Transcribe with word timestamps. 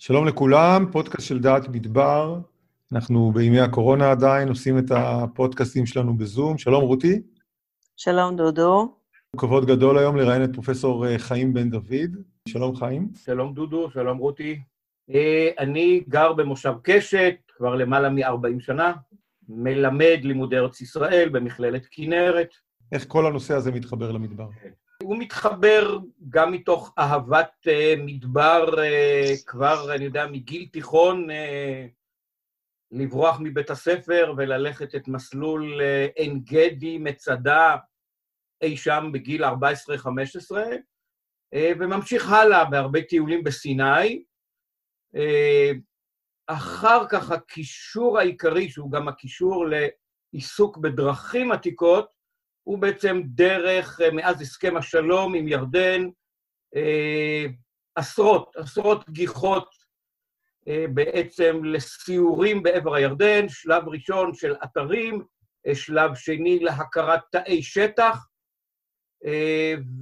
שלום 0.00 0.26
לכולם, 0.26 0.86
פודקאסט 0.92 1.26
של 1.26 1.38
דעת 1.38 1.68
מדבר. 1.68 2.38
אנחנו 2.92 3.32
בימי 3.32 3.60
הקורונה 3.60 4.10
עדיין 4.10 4.48
עושים 4.48 4.78
את 4.78 4.84
הפודקאסטים 4.90 5.86
שלנו 5.86 6.16
בזום. 6.16 6.58
שלום, 6.58 6.84
רותי. 6.84 7.22
שלום, 7.96 8.36
דודו. 8.36 8.96
כבוד 9.36 9.66
גדול 9.66 9.98
היום 9.98 10.16
לראיין 10.16 10.44
את 10.44 10.50
פרופסור 10.54 11.06
אה, 11.06 11.18
חיים 11.18 11.54
בן 11.54 11.70
דוד. 11.70 12.16
שלום, 12.48 12.76
חיים. 12.76 13.08
שלום, 13.24 13.54
דודו, 13.54 13.90
שלום, 13.90 14.18
רותי. 14.18 14.60
אה, 15.14 15.50
אני 15.58 16.04
גר 16.08 16.32
במושב 16.32 16.72
קשת 16.82 17.34
כבר 17.56 17.74
למעלה 17.74 18.08
מ-40 18.10 18.60
שנה, 18.60 18.92
מלמד 19.48 20.18
לימודי 20.22 20.56
ארץ 20.56 20.80
ישראל 20.80 21.28
במכללת 21.28 21.86
כנרת. 21.90 22.48
איך 22.92 23.04
כל 23.08 23.26
הנושא 23.26 23.54
הזה 23.54 23.72
מתחבר 23.72 24.12
למדבר? 24.12 24.48
הוא 25.02 25.18
מתחבר 25.18 25.98
גם 26.28 26.52
מתוך 26.52 26.94
אהבת 26.98 27.66
uh, 27.66 28.00
מדבר 28.00 28.74
uh, 28.74 29.44
כבר, 29.46 29.94
אני 29.94 30.04
יודע, 30.04 30.26
מגיל 30.26 30.68
תיכון, 30.72 31.30
uh, 31.30 31.34
לברוח 32.92 33.36
מבית 33.40 33.70
הספר 33.70 34.34
וללכת 34.36 34.94
את 34.94 35.08
מסלול 35.08 35.80
עין 36.16 36.40
גדי, 36.44 36.98
מצדה, 36.98 37.76
אי 38.62 38.76
שם 38.76 39.10
בגיל 39.12 39.44
14-15, 39.44 39.46
uh, 39.48 40.56
וממשיך 41.80 42.32
הלאה 42.32 42.64
בהרבה 42.64 43.02
טיולים 43.02 43.44
בסיני. 43.44 44.24
אחר 46.46 47.08
כך 47.08 47.30
הקישור 47.30 48.18
העיקרי, 48.18 48.68
שהוא 48.68 48.92
גם 48.92 49.08
הקישור 49.08 49.66
לעיסוק 49.66 50.76
בדרכים 50.76 51.52
עתיקות, 51.52 52.17
הוא 52.68 52.78
בעצם 52.78 53.22
דרך, 53.24 54.00
אה, 54.00 54.10
מאז 54.10 54.40
הסכם 54.40 54.76
השלום 54.76 55.34
עם 55.34 55.48
ירדן, 55.48 56.08
אה, 56.76 57.44
עשרות, 57.94 58.56
עשרות 58.56 59.10
גיחות 59.10 59.68
אה, 60.68 60.84
בעצם 60.94 61.64
לסיורים 61.64 62.62
בעבר 62.62 62.94
הירדן, 62.94 63.48
שלב 63.48 63.88
ראשון 63.88 64.34
של 64.34 64.54
אתרים, 64.64 65.24
שלב 65.74 66.14
שני 66.14 66.58
להכרת 66.58 67.20
תאי 67.32 67.62
שטח, 67.62 68.26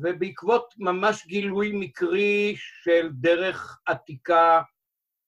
ובעקבות 0.02 0.74
ממש 0.78 1.26
גילוי 1.26 1.72
מקרי 1.74 2.54
של 2.56 3.08
דרך 3.12 3.78
עתיקה 3.86 4.62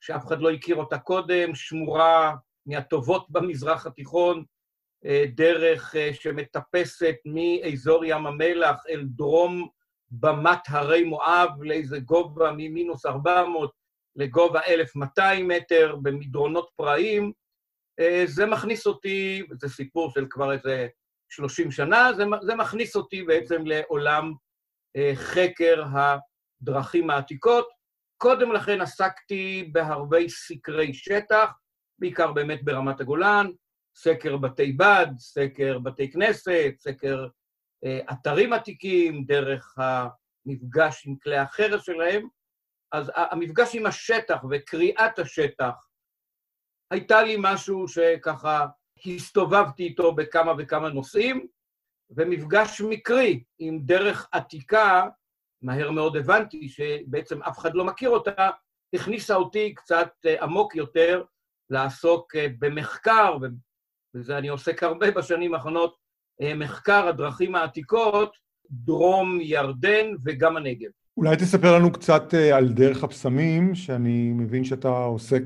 שאף 0.01 0.27
אחד 0.27 0.41
לא 0.41 0.51
הכיר 0.51 0.77
אותה 0.77 0.99
קודם, 0.99 1.55
שמורה 1.55 2.34
מהטובות 2.67 3.31
במזרח 3.31 3.87
התיכון, 3.87 4.45
דרך 5.35 5.97
אה, 5.97 6.11
שמטפסת 6.15 7.15
מאזור 7.25 8.05
ים 8.05 8.27
המלח 8.27 8.83
אל 8.89 9.05
דרום 9.05 9.69
במת 10.11 10.61
הרי 10.69 11.05
מואב, 11.05 11.63
לאיזה 11.63 11.99
גובה 11.99 12.53
ממינוס 12.53 13.07
400 13.07 13.73
לגובה 14.17 14.61
1,200 14.69 15.49
מטר 15.49 15.97
במדרונות 16.03 16.71
פראיים, 16.77 17.33
אה, 18.01 18.23
זה 18.27 18.47
מכניס 18.47 18.87
אותי, 18.87 19.43
זה 19.61 19.69
סיפור 19.69 20.11
של 20.11 20.27
כבר 20.31 20.53
איזה 20.53 20.89
30 21.29 21.71
שנה, 21.71 22.12
זה, 22.17 22.25
זה 22.43 22.55
מכניס 22.55 22.97
אותי 22.97 23.23
בעצם 23.23 23.67
לעולם 23.67 24.33
חקר 25.15 25.85
הדרכים 25.93 27.11
העתיקות. 27.11 27.69
קודם 28.17 28.53
לכן 28.53 28.81
עסקתי 28.81 29.71
בהרבה 29.73 30.19
סקרי 30.29 30.95
שטח, 30.95 31.51
בעיקר 31.99 32.33
באמת 32.33 32.65
ברמת 32.65 33.01
הגולן, 33.01 33.47
סקר 34.01 34.37
בתי 34.37 34.73
בד, 34.73 35.07
סקר 35.19 35.79
בתי 35.79 36.13
כנסת, 36.13 36.75
סקר 36.79 37.27
אה, 37.85 38.01
אתרים 38.13 38.53
עתיקים, 38.53 39.25
דרך 39.25 39.75
המפגש 39.79 41.07
עם 41.07 41.17
כלי 41.17 41.37
החרס 41.37 41.83
שלהם. 41.83 42.29
אז 42.93 43.13
המפגש 43.15 43.75
עם 43.75 43.87
השטח 43.87 44.45
וקריאת 44.51 45.19
השטח, 45.19 45.75
הייתה 46.91 47.23
לי 47.23 47.37
משהו 47.39 47.89
שככה 47.89 48.67
הסתובבתי 49.07 49.83
איתו 49.83 50.15
בכמה 50.15 50.53
וכמה 50.59 50.89
נושאים, 50.89 51.47
ומפגש 52.11 52.81
מקרי 52.81 53.45
עם 53.59 53.78
דרך 53.83 54.28
עתיקה, 54.33 55.09
מהר 55.62 55.91
מאוד 55.91 56.17
הבנתי 56.17 56.69
שבעצם 56.69 57.43
אף 57.43 57.59
אחד 57.59 57.75
לא 57.75 57.84
מכיר 57.84 58.11
אותה, 58.11 58.51
הכניסה 58.95 59.34
אותי 59.34 59.75
קצת 59.75 60.11
אה, 60.27 60.43
עמוק 60.43 60.75
יותר 60.75 61.25
לעסוק 61.71 62.37
אה, 62.37 62.47
במחקר 62.59 63.39
וזה 64.15 64.39
אני 64.39 64.49
עוסק 64.49 64.83
הרבה 64.83 65.11
בשנים 65.11 65.55
האחרונות, 65.55 65.97
אה, 66.43 66.55
מחקר 66.55 67.09
הדרכים 67.09 67.55
העתיקות, 67.55 68.37
דרום 68.71 69.39
ירדן 69.41 70.07
וגם 70.25 70.57
הנגב. 70.57 70.89
אולי 71.17 71.37
תספר 71.37 71.75
לנו 71.75 71.93
קצת 71.93 72.35
אה, 72.35 72.57
על 72.57 72.69
דרך 72.69 73.05
הבשמים, 73.05 73.75
שאני 73.75 74.33
מבין 74.33 74.65
שאתה 74.65 74.89
עוסק 74.89 75.43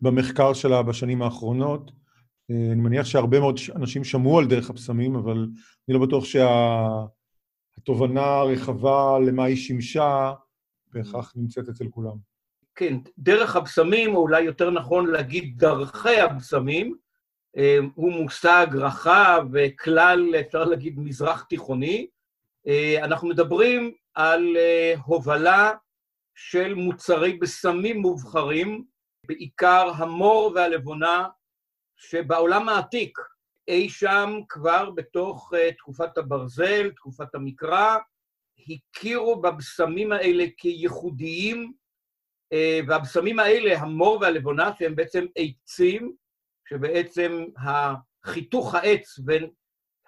במחקר 0.00 0.52
שלה 0.52 0.82
בשנים 0.82 1.22
האחרונות. 1.22 1.90
אה, 2.50 2.72
אני 2.72 2.80
מניח 2.80 3.06
שהרבה 3.06 3.40
מאוד 3.40 3.60
אנשים 3.76 4.04
שמעו 4.04 4.38
על 4.38 4.46
דרך 4.46 4.70
הבשמים, 4.70 5.16
אבל 5.16 5.48
אני 5.88 5.94
לא 5.94 6.06
בטוח 6.06 6.24
שהתובנה 6.24 8.20
שה... 8.20 8.40
הרחבה 8.40 9.18
למה 9.26 9.44
היא 9.44 9.56
שימשה 9.56 10.32
בהכרח 10.92 11.32
נמצאת 11.36 11.68
אצל 11.68 11.88
כולם. 11.90 12.16
כן, 12.74 12.96
דרך 13.18 13.56
הבשמים, 13.56 14.14
או 14.14 14.20
אולי 14.20 14.42
יותר 14.42 14.70
נכון 14.70 15.06
להגיד 15.06 15.58
דרכי 15.58 16.20
הבשמים, 16.20 16.94
הוא 17.94 18.12
מושג 18.12 18.66
רחב 18.74 19.46
וכלל, 19.52 20.34
אפשר 20.40 20.64
להגיד, 20.64 20.98
מזרח 20.98 21.42
תיכוני. 21.42 22.06
אה, 22.66 23.04
אנחנו 23.04 23.28
מדברים 23.28 23.94
על 24.14 24.56
אה, 24.56 24.94
הובלה 25.04 25.72
של 26.34 26.74
מוצרי 26.74 27.32
בשמים 27.32 27.98
מובחרים, 27.98 28.84
בעיקר 29.26 29.90
המור 29.96 30.52
והלבונה, 30.54 31.28
שבעולם 31.96 32.68
העתיק, 32.68 33.18
אי 33.68 33.88
שם 33.88 34.40
כבר 34.48 34.90
בתוך 34.90 35.52
תקופת 35.78 36.18
הברזל, 36.18 36.90
תקופת 36.90 37.34
המקרא, 37.34 37.96
הכירו 38.68 39.40
בבשמים 39.42 40.12
האלה 40.12 40.44
כייחודיים, 40.56 41.72
והבשמים 42.86 43.40
האלה, 43.40 43.78
המור 43.78 44.18
והלבונה, 44.20 44.70
שהם 44.78 44.96
בעצם 44.96 45.26
עצים, 45.36 46.16
שבעצם 46.68 47.44
חיתוך 48.26 48.74
העץ 48.74 49.18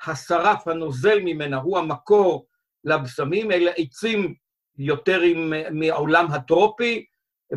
והשרף 0.07 0.69
הנוזל 0.69 1.19
ממנה 1.25 1.57
הוא 1.57 1.79
המקור 1.79 2.47
לבשמים, 2.85 3.53
אלה 3.53 3.71
עצים 3.77 4.35
יותר 4.79 5.21
עם, 5.21 5.53
מהעולם 5.71 6.27
הטרופי, 6.31 7.05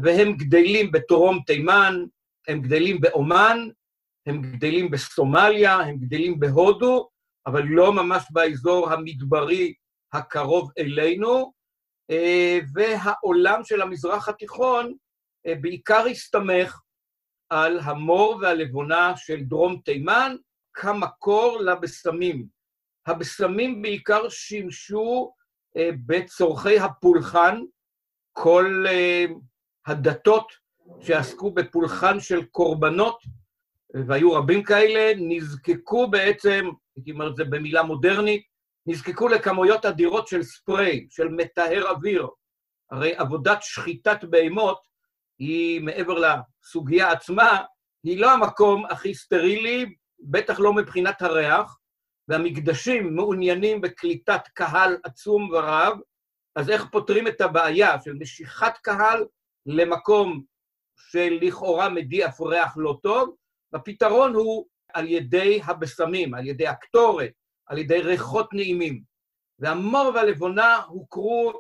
והם 0.04 0.38
גדלים 0.38 0.92
בטרום 0.92 1.40
תימן, 1.46 1.96
הם 2.48 2.62
גדלים 2.62 3.02
באומן, 3.02 3.68
הם 4.26 4.42
גדלים 4.42 4.92
בסומליה, 4.92 5.76
הם 5.76 5.98
גדלים 5.98 6.40
בהודו, 6.40 7.10
אבל 7.48 7.64
לא 7.64 7.94
ממש 7.94 8.24
באזור 8.32 8.92
המדברי 8.92 9.74
הקרוב 10.14 10.72
אלינו, 10.78 11.54
אה, 12.12 12.60
והעולם 12.74 13.64
של 13.64 13.82
המזרח 13.82 14.30
התיכון 14.30 14.94
אה, 15.48 15.56
בעיקר 15.56 16.06
הסתמך 16.06 16.80
על 17.52 17.80
המור 17.84 18.40
והלבונה 18.42 19.14
של 19.18 19.44
דרום 19.44 19.82
תימן 19.86 20.36
כמקור 20.74 21.58
לבשמים. 21.62 22.46
הבשמים 23.08 23.82
בעיקר 23.82 24.30
שימשו 24.30 25.34
אה, 25.78 25.90
בצורכי 26.06 26.80
הפולחן, 26.80 27.62
כל 28.32 28.86
אה, 28.88 29.26
הדתות 29.86 30.52
שעסקו 31.02 31.52
בפולחן 31.52 32.20
של 32.20 32.46
קורבנות, 32.46 33.22
והיו 34.08 34.34
רבים 34.34 34.64
כאלה, 34.64 35.14
נזקקו 35.18 36.08
בעצם, 36.08 36.70
הייתי 36.96 37.12
אומר 37.12 37.30
את 37.30 37.36
זה 37.36 37.44
במילה 37.44 37.84
מודרנית, 37.84 38.44
נזקקו 38.86 39.28
לכמויות 39.28 39.86
אדירות 39.86 40.28
של 40.28 40.44
ספרי, 40.44 41.08
של 41.10 41.28
מטהר 41.28 41.90
אוויר. 41.90 42.28
הרי 42.92 43.16
עבודת 43.16 43.58
שחיטת 43.62 44.24
בהמות 44.24 44.91
היא 45.42 45.82
מעבר 45.82 46.14
לסוגיה 46.20 47.12
עצמה, 47.12 47.64
היא 48.04 48.20
לא 48.20 48.32
המקום 48.32 48.86
הכי 48.86 49.14
סטרילי, 49.16 49.96
בטח 50.20 50.60
לא 50.60 50.74
מבחינת 50.74 51.22
הריח, 51.22 51.78
והמקדשים 52.28 53.16
מעוניינים 53.16 53.82
בקליטת 53.82 54.42
קהל 54.54 54.98
עצום 55.04 55.50
ורב, 55.52 55.98
אז 56.56 56.70
איך 56.70 56.86
פותרים 56.92 57.28
את 57.28 57.42
הבעיה 57.42 58.02
של 58.02 58.14
משיכת 58.14 58.74
קהל 58.82 59.26
למקום 59.66 60.44
שלכאורה 60.96 61.90
מדיח 61.90 62.42
ריח 62.42 62.74
לא 62.78 63.00
טוב? 63.04 63.36
הפתרון 63.74 64.34
הוא 64.34 64.66
על 64.94 65.08
ידי 65.08 65.60
הבשמים, 65.64 66.34
על 66.34 66.48
ידי 66.48 66.68
הקטורת, 66.68 67.32
על 67.68 67.78
ידי 67.78 68.02
ריחות 68.02 68.54
נעימים. 68.54 69.04
והמור 69.60 70.12
והלבונה 70.16 70.78
הוכרו 70.78 71.54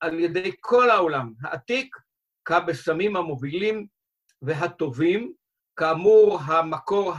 על 0.00 0.20
ידי 0.20 0.52
כל 0.60 0.90
העולם 0.90 1.32
העתיק 1.42 1.96
כבשמים 2.48 3.16
המובילים 3.16 3.86
והטובים. 4.42 5.32
כאמור, 5.76 6.38
המקור 6.44 7.12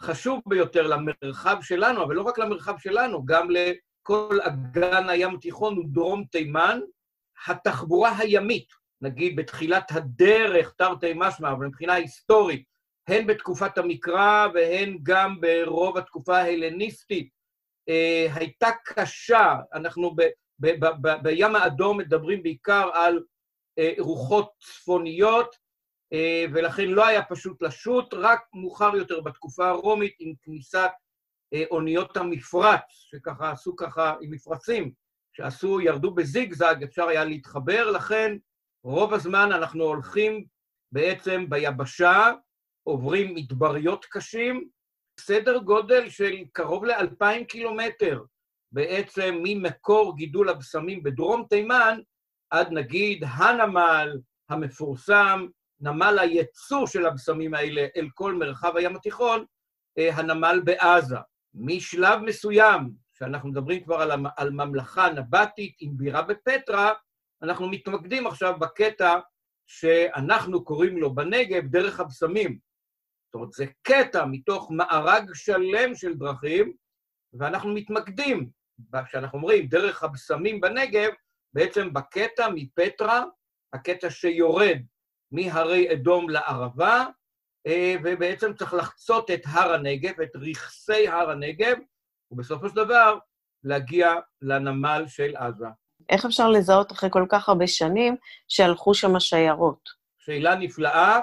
החשוב 0.00 0.42
ביותר 0.46 0.86
למרחב 0.86 1.56
שלנו, 1.60 2.04
אבל 2.04 2.14
לא 2.14 2.22
רק 2.22 2.38
למרחב 2.38 2.78
שלנו, 2.78 3.24
גם 3.26 3.48
לכל 3.50 4.38
אגן 4.42 5.08
הים 5.08 5.34
התיכון 5.34 5.76
הוא 5.76 5.84
דרום 5.88 6.24
תימן, 6.24 6.80
התחבורה 7.46 8.18
הימית 8.18 8.68
נגיד 9.00 9.36
בתחילת 9.36 9.90
הדרך, 9.90 10.72
תרתי 10.78 11.12
משמע, 11.16 11.52
אבל 11.52 11.66
מבחינה 11.66 11.92
היסטורית, 11.92 12.64
הן 13.08 13.26
בתקופת 13.26 13.78
המקרא 13.78 14.48
והן 14.54 14.98
גם 15.02 15.40
ברוב 15.40 15.98
התקופה 15.98 16.36
ההלניסטית, 16.38 17.28
אה, 17.88 18.26
הייתה 18.34 18.68
קשה. 18.84 19.54
אנחנו 19.74 20.14
ב, 20.16 20.22
ב, 20.60 20.84
ב, 21.00 21.22
בים 21.22 21.56
האדום 21.56 21.98
מדברים 21.98 22.42
בעיקר 22.42 22.90
על 22.94 23.20
רוחות 23.98 24.52
צפוניות, 24.60 25.56
אה, 26.12 26.44
ולכן 26.52 26.88
לא 26.88 27.06
היה 27.06 27.22
פשוט 27.22 27.62
לשוט, 27.62 28.14
רק 28.14 28.40
מאוחר 28.54 28.96
יותר 28.96 29.20
בתקופה 29.20 29.68
הרומית 29.68 30.14
עם 30.18 30.32
כניסת 30.42 30.90
אה, 31.54 31.64
אוניות 31.70 32.16
המפרץ, 32.16 32.80
שככה 32.90 33.50
עשו 33.50 33.76
ככה 33.76 34.14
עם 34.20 34.30
מפרצים, 34.30 34.92
שעשו, 35.32 35.80
ירדו 35.80 36.14
בזיגזג, 36.14 36.82
אפשר 36.84 37.08
היה 37.08 37.24
להתחבר, 37.24 37.90
לכן 37.90 38.36
רוב 38.84 39.14
הזמן 39.14 39.52
אנחנו 39.52 39.84
הולכים 39.84 40.44
בעצם 40.92 41.46
ביבשה, 41.48 42.32
עוברים 42.82 43.34
מדבריות 43.34 44.04
קשים, 44.04 44.68
סדר 45.20 45.58
גודל 45.58 46.08
של 46.08 46.36
קרוב 46.52 46.84
לאלפיים 46.84 47.44
קילומטר, 47.44 48.22
בעצם 48.72 49.34
ממקור 49.42 50.16
גידול 50.16 50.48
הבשמים 50.48 51.02
בדרום 51.02 51.46
תימן 51.48 52.00
עד 52.50 52.72
נגיד 52.72 53.24
הנמל 53.28 54.18
המפורסם, 54.48 55.46
נמל 55.80 56.18
הייצוא 56.18 56.86
של 56.86 57.06
הבשמים 57.06 57.54
האלה 57.54 57.86
אל 57.96 58.08
כל 58.14 58.34
מרחב 58.34 58.76
הים 58.76 58.96
התיכון, 58.96 59.44
אה, 59.98 60.14
הנמל 60.14 60.60
בעזה. 60.64 61.16
משלב 61.54 62.20
מסוים, 62.20 62.90
שאנחנו 63.14 63.48
מדברים 63.48 63.84
כבר 63.84 63.96
על, 63.96 64.10
על 64.36 64.50
ממלכה 64.50 65.10
נבטית 65.10 65.76
עם 65.80 65.96
בירה 65.96 66.22
בפטרה, 66.22 66.92
אנחנו 67.42 67.68
מתמקדים 67.68 68.26
עכשיו 68.26 68.58
בקטע 68.58 69.18
שאנחנו 69.66 70.64
קוראים 70.64 70.98
לו 70.98 71.14
בנגב 71.14 71.66
דרך 71.66 72.00
הבשמים. 72.00 72.58
זאת 73.26 73.34
אומרת, 73.34 73.52
זה 73.52 73.66
קטע 73.82 74.24
מתוך 74.24 74.70
מארג 74.70 75.30
שלם 75.34 75.94
של 75.94 76.14
דרכים, 76.14 76.72
ואנחנו 77.32 77.74
מתמקדים, 77.74 78.50
כשאנחנו 79.06 79.38
אומרים 79.38 79.66
דרך 79.66 80.02
הבשמים 80.02 80.60
בנגב, 80.60 81.10
בעצם 81.56 81.92
בקטע 81.92 82.48
מפטרה, 82.54 83.24
הקטע 83.72 84.10
שיורד 84.10 84.78
מהרי 85.32 85.92
אדום 85.92 86.30
לערבה, 86.30 87.04
אה, 87.66 87.94
ובעצם 88.04 88.54
צריך 88.54 88.74
לחצות 88.74 89.30
את 89.30 89.40
הר 89.46 89.72
הנגב, 89.72 90.20
את 90.20 90.30
רכסי 90.34 91.08
הר 91.08 91.30
הנגב, 91.30 91.76
ובסופו 92.30 92.68
של 92.68 92.74
דבר 92.74 93.18
להגיע 93.64 94.14
לנמל 94.42 95.04
של 95.08 95.36
עזה. 95.36 95.66
איך 96.08 96.24
אפשר 96.24 96.48
לזהות 96.48 96.92
אחרי 96.92 97.10
כל 97.12 97.26
כך 97.28 97.48
הרבה 97.48 97.66
שנים 97.66 98.16
שהלכו 98.48 98.94
שם 98.94 99.16
השיירות? 99.16 99.88
שאלה 100.18 100.54
נפלאה. 100.54 101.20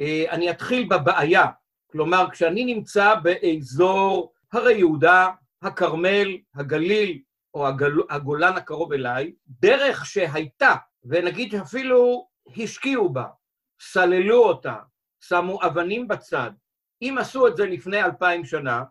אה, 0.00 0.24
אני 0.30 0.50
אתחיל 0.50 0.88
בבעיה. 0.88 1.46
כלומר, 1.86 2.30
כשאני 2.30 2.74
נמצא 2.74 3.14
באזור 3.14 4.32
הרי 4.52 4.74
יהודה, 4.74 5.28
הכרמל, 5.62 6.36
הגליל, 6.54 7.22
או 7.56 7.66
הגל... 7.66 7.92
הגולן 8.10 8.56
הקרוב 8.56 8.92
אליי, 8.92 9.32
דרך 9.46 10.06
שהייתה, 10.06 10.74
ונגיד 11.04 11.54
אפילו 11.54 12.28
השקיעו 12.56 13.12
בה, 13.12 13.26
סללו 13.80 14.44
אותה, 14.44 14.76
שמו 15.20 15.58
אבנים 15.66 16.08
בצד. 16.08 16.50
אם 17.02 17.16
עשו 17.20 17.48
את 17.48 17.56
זה 17.56 17.66
לפני 17.66 18.02
אלפיים 18.02 18.44
שנה, 18.44 18.84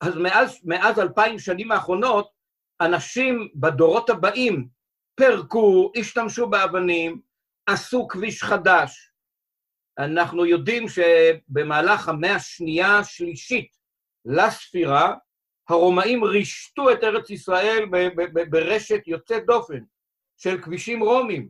אז 0.00 0.16
מאז, 0.16 0.60
מאז 0.64 0.98
אלפיים 0.98 1.38
שנים 1.38 1.72
האחרונות, 1.72 2.30
אנשים 2.80 3.48
בדורות 3.54 4.10
הבאים 4.10 4.68
פרקו, 5.14 5.92
השתמשו 5.96 6.50
באבנים, 6.50 7.20
עשו 7.66 8.08
כביש 8.08 8.42
חדש. 8.42 9.12
אנחנו 9.98 10.46
יודעים 10.46 10.84
שבמהלך 10.88 12.08
המאה 12.08 12.34
השנייה 12.34 12.98
השלישית 12.98 13.76
לספירה, 14.24 15.14
הרומאים 15.68 16.24
רישתו 16.24 16.90
את 16.92 17.04
ארץ 17.04 17.30
ישראל 17.30 17.86
ברשת 18.50 19.02
יוצאת 19.06 19.46
דופן 19.46 19.80
של 20.36 20.62
כבישים 20.62 21.02
רומים. 21.02 21.48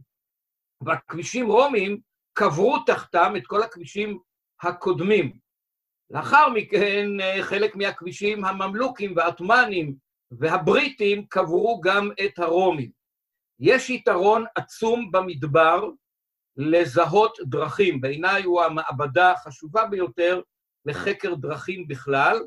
והכבישים 0.81 1.47
רומים 1.47 2.01
קברו 2.33 2.79
תחתם 2.87 3.33
את 3.37 3.47
כל 3.47 3.63
הכבישים 3.63 4.19
הקודמים. 4.63 5.33
לאחר 6.11 6.49
מכן, 6.49 7.07
חלק 7.43 7.77
מהכבישים 7.77 8.45
הממלוכים 8.45 9.17
והעות'מאנים 9.17 9.95
והבריטים 10.31 11.27
קברו 11.27 11.81
גם 11.81 12.11
את 12.25 12.39
הרומים. 12.39 12.91
יש 13.61 13.91
יתרון 13.91 14.45
עצום 14.55 15.11
במדבר 15.13 15.91
לזהות 16.57 17.39
דרכים. 17.43 18.01
בעיניי 18.01 18.43
הוא 18.43 18.63
המעבדה 18.63 19.33
החשובה 19.33 19.87
ביותר 19.87 20.41
לחקר 20.85 21.35
דרכים 21.35 21.89
בכלל, 21.89 22.39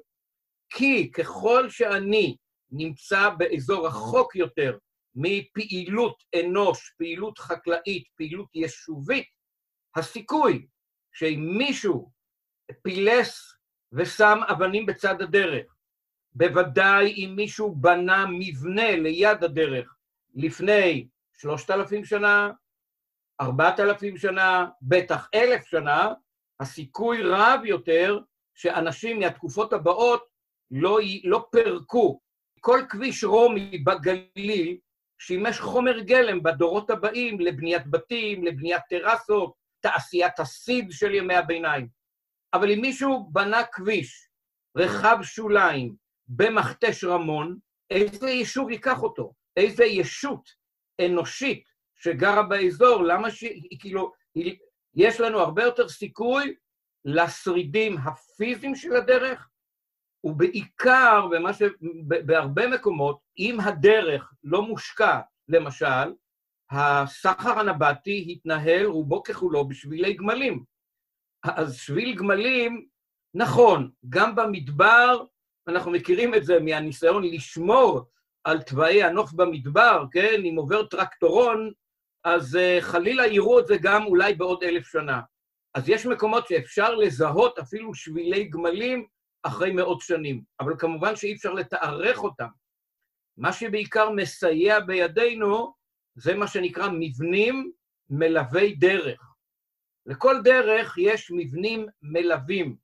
כי 0.77 1.11
ככל 1.11 1.69
שאני 1.69 2.37
נמצא 2.71 3.29
באזור 3.29 3.87
רחוק 3.87 4.35
יותר 4.35 4.77
מפעילות 5.15 6.23
אנוש, 6.39 6.93
פעילות 6.97 7.37
חקלאית, 7.37 8.07
פעילות 8.15 8.49
יישובית, 8.55 9.27
הסיכוי 9.95 10.67
שאם 11.13 11.53
מישהו 11.57 12.11
פילס 12.81 13.55
ושם 13.91 14.39
אבנים 14.51 14.85
בצד 14.85 15.21
הדרך, 15.21 15.75
בוודאי 16.33 17.13
אם 17.13 17.33
מישהו 17.35 17.75
בנה 17.75 18.25
מבנה 18.39 18.95
ליד 18.95 19.43
הדרך 19.43 19.95
לפני 20.35 21.07
שלושת 21.33 21.71
אלפים 21.71 22.05
שנה, 22.05 22.49
ארבעת 23.41 23.79
אלפים 23.79 24.17
שנה, 24.17 24.65
בטח 24.81 25.29
אלף 25.33 25.65
שנה, 25.65 26.13
הסיכוי 26.59 27.21
רב 27.23 27.59
יותר 27.65 28.19
שאנשים 28.55 29.19
מהתקופות 29.19 29.73
הבאות 29.73 30.34
לא, 30.71 30.99
לא 31.23 31.45
פירקו. 31.51 32.19
כל 32.59 32.81
כביש 32.89 33.23
רומי 33.23 33.77
בגליל 33.77 34.77
שימש 35.19 35.59
חומר 35.59 35.99
גלם 35.99 36.43
בדורות 36.43 36.89
הבאים 36.89 37.39
לבניית 37.39 37.87
בתים, 37.87 38.43
לבניית 38.43 38.81
טרסות, 38.89 39.53
תעשיית 39.79 40.39
הסיד 40.39 40.87
של 40.91 41.13
ימי 41.13 41.35
הביניים. 41.35 41.87
אבל 42.53 42.71
אם 42.71 42.81
מישהו 42.81 43.29
בנה 43.31 43.63
כביש 43.71 44.29
רחב 44.77 45.17
שוליים 45.21 45.95
במכתש 46.27 47.03
רמון, 47.03 47.57
איזה 47.91 48.29
יישוב 48.29 48.69
ייקח 48.69 49.03
אותו? 49.03 49.33
איזה 49.57 49.85
ישות 49.85 50.49
אנושית 51.05 51.63
שגרה 51.95 52.43
באזור, 52.43 53.03
למה 53.03 53.31
ש... 53.31 53.43
כאילו, 53.79 54.11
יש 54.95 55.19
לנו 55.19 55.39
הרבה 55.39 55.63
יותר 55.63 55.89
סיכוי 55.89 56.55
לשרידים 57.05 57.97
הפיזיים 57.97 58.75
של 58.75 58.95
הדרך, 58.95 59.49
ובעיקר, 60.25 61.27
במה 61.31 61.53
ש... 61.53 61.61
בהרבה 62.25 62.67
מקומות, 62.67 63.19
אם 63.39 63.59
הדרך 63.59 64.33
לא 64.43 64.61
מושקעת, 64.61 65.23
למשל, 65.47 66.13
הסחר 66.71 67.59
הנבטי 67.59 68.25
התנהל 68.29 68.85
רובו 68.85 69.23
ככולו 69.23 69.67
בשבילי 69.67 70.13
גמלים. 70.13 70.63
אז 71.43 71.75
שביל 71.75 72.15
גמלים, 72.15 72.85
נכון, 73.35 73.91
גם 74.09 74.35
במדבר, 74.35 75.23
אנחנו 75.67 75.91
מכירים 75.91 76.35
את 76.35 76.45
זה 76.45 76.59
מהניסיון 76.59 77.23
לשמור 77.23 78.01
על 78.43 78.61
תוואי 78.61 79.03
הנוף 79.03 79.33
במדבר, 79.33 80.03
כן? 80.11 80.41
אם 80.45 80.55
עובר 80.57 80.85
טרקטורון, 80.85 81.71
אז 82.23 82.55
uh, 82.55 82.81
חלילה 82.81 83.27
יראו 83.27 83.59
את 83.59 83.67
זה 83.67 83.75
גם 83.81 84.05
אולי 84.05 84.33
בעוד 84.33 84.63
אלף 84.63 84.87
שנה. 84.87 85.21
אז 85.75 85.89
יש 85.89 86.05
מקומות 86.05 86.47
שאפשר 86.47 86.95
לזהות 86.95 87.59
אפילו 87.59 87.93
שבילי 87.93 88.43
גמלים 88.43 89.07
אחרי 89.47 89.71
מאות 89.71 90.01
שנים, 90.01 90.43
אבל 90.59 90.73
כמובן 90.79 91.15
שאי 91.15 91.33
אפשר 91.33 91.53
לתארך 91.53 92.23
אותם. 92.23 92.47
מה 93.37 93.53
שבעיקר 93.53 94.09
מסייע 94.09 94.79
בידינו 94.79 95.73
זה 96.15 96.35
מה 96.35 96.47
שנקרא 96.47 96.89
מבנים 96.99 97.71
מלווי 98.09 98.75
דרך. 98.75 99.21
לכל 100.05 100.35
דרך 100.43 100.97
יש 100.97 101.31
מבנים 101.35 101.85
מלווים. 102.01 102.77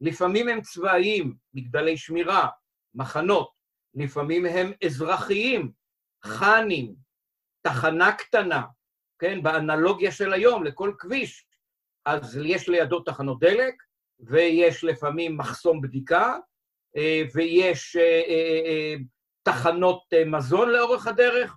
לפעמים 0.00 0.48
הם 0.48 0.60
צבאיים, 0.60 1.36
מגדלי 1.54 1.96
שמירה, 1.96 2.48
מחנות, 2.94 3.52
לפעמים 3.94 4.46
הם 4.46 4.72
אזרחיים, 4.84 5.72
חאנים, 6.24 6.94
תחנה 7.62 8.12
קטנה, 8.12 8.62
כן, 9.18 9.42
באנלוגיה 9.42 10.12
של 10.12 10.32
היום, 10.32 10.64
לכל 10.64 10.92
כביש. 10.98 11.46
אז 12.04 12.36
יש 12.44 12.68
לידו 12.68 13.00
תחנות 13.00 13.40
דלק, 13.40 13.74
ויש 14.20 14.84
לפעמים 14.84 15.36
מחסום 15.36 15.80
בדיקה, 15.80 16.36
אה, 16.96 17.22
ויש 17.34 17.96
אה, 17.96 18.22
אה, 18.28 18.94
תחנות 19.42 20.02
מזון 20.26 20.68
לאורך 20.68 21.06
הדרך, 21.06 21.56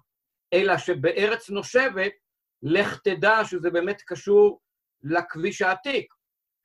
אלא 0.54 0.78
שבארץ 0.78 1.50
נושבת, 1.50 2.12
לך 2.64 3.00
תדע 3.04 3.46
שזה 3.46 3.70
באמת 3.70 4.02
קשור 4.02 4.60
לכביש 5.04 5.62
העתיק. 5.62 6.14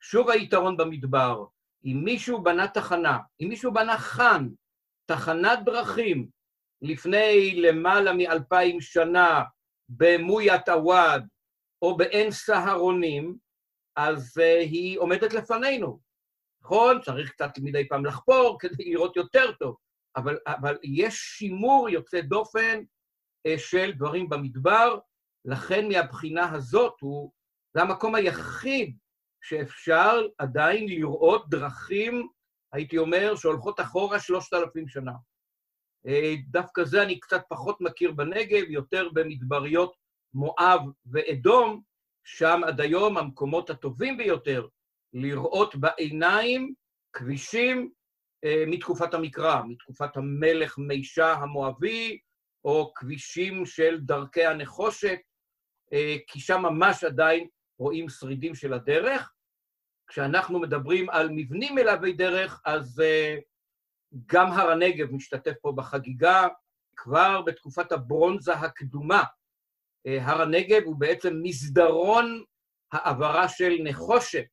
שוב 0.01 0.29
היתרון 0.29 0.77
במדבר, 0.77 1.45
אם 1.85 2.01
מישהו 2.03 2.43
בנה 2.43 2.67
תחנה, 2.67 3.17
אם 3.41 3.47
מישהו 3.49 3.73
בנה 3.73 3.97
חאן, 3.97 4.47
תחנת 5.05 5.59
דרכים, 5.65 6.27
לפני 6.81 7.61
למעלה 7.61 8.13
מאלפיים 8.13 8.81
שנה 8.81 9.43
במוית 9.89 10.69
עוואד, 10.69 11.27
או 11.81 11.97
באין 11.97 12.31
סהרונים, 12.31 13.37
אז 13.97 14.37
uh, 14.37 14.59
היא 14.59 14.99
עומדת 14.99 15.33
לפנינו. 15.33 15.99
נכון? 16.61 17.01
צריך 17.01 17.31
קצת 17.31 17.51
מדי 17.59 17.87
פעם 17.87 18.05
לחפור 18.05 18.57
כדי 18.59 18.91
לראות 18.91 19.15
יותר 19.15 19.51
טוב, 19.51 19.77
אבל, 20.15 20.37
אבל 20.47 20.77
יש 20.83 21.15
שימור 21.15 21.89
יוצא 21.89 22.21
דופן 22.21 22.81
uh, 23.47 23.59
של 23.59 23.91
דברים 23.91 24.29
במדבר, 24.29 24.99
לכן 25.45 25.87
מהבחינה 25.87 26.51
הזאת 26.51 26.93
הוא, 27.01 27.31
זה 27.73 27.81
המקום 27.81 28.15
היחיד 28.15 28.97
שאפשר 29.41 30.27
עדיין 30.37 30.87
לראות 30.87 31.49
דרכים, 31.49 32.27
הייתי 32.73 32.97
אומר, 32.97 33.35
שהולכות 33.35 33.79
אחורה 33.79 34.19
שלושת 34.19 34.53
אלפים 34.53 34.87
שנה. 34.87 35.11
אה, 36.07 36.33
דווקא 36.47 36.83
זה 36.83 37.03
אני 37.03 37.19
קצת 37.19 37.41
פחות 37.49 37.81
מכיר 37.81 38.11
בנגב, 38.11 38.69
יותר 38.69 39.09
במדבריות 39.13 39.95
מואב 40.33 40.81
ואדום, 41.05 41.81
שם 42.29 42.61
עד 42.67 42.81
היום 42.81 43.17
המקומות 43.17 43.69
הטובים 43.69 44.17
ביותר 44.17 44.67
לראות 45.13 45.75
בעיניים 45.75 46.73
כבישים 47.13 47.91
אה, 48.43 48.63
מתקופת 48.67 49.13
המקרא, 49.13 49.61
מתקופת 49.67 50.17
המלך 50.17 50.77
מישה 50.77 51.33
המואבי, 51.33 52.19
או 52.63 52.91
כבישים 52.95 53.65
של 53.65 53.99
דרכי 53.99 54.45
הנחושת, 54.45 55.17
אה, 55.93 56.15
כי 56.27 56.39
שם 56.39 56.61
ממש 56.61 57.03
עדיין 57.03 57.47
רואים 57.79 58.09
שרידים 58.09 58.55
של 58.55 58.73
הדרך. 58.73 59.33
כשאנחנו 60.07 60.59
מדברים 60.59 61.09
על 61.09 61.29
מבנים 61.31 61.75
מלווי 61.75 62.13
דרך, 62.13 62.61
אז 62.65 62.99
uh, 62.99 63.41
גם 64.25 64.51
הר 64.51 64.69
הנגב 64.71 65.11
משתתף 65.11 65.53
פה 65.61 65.71
בחגיגה. 65.75 66.47
כבר 66.95 67.41
בתקופת 67.41 67.91
הברונזה 67.91 68.53
הקדומה, 68.53 69.23
הר 70.05 70.41
הנגב 70.41 70.81
הוא 70.85 70.95
בעצם 70.97 71.39
מסדרון 71.43 72.43
העברה 72.91 73.49
של 73.49 73.73
נחושת 73.83 74.45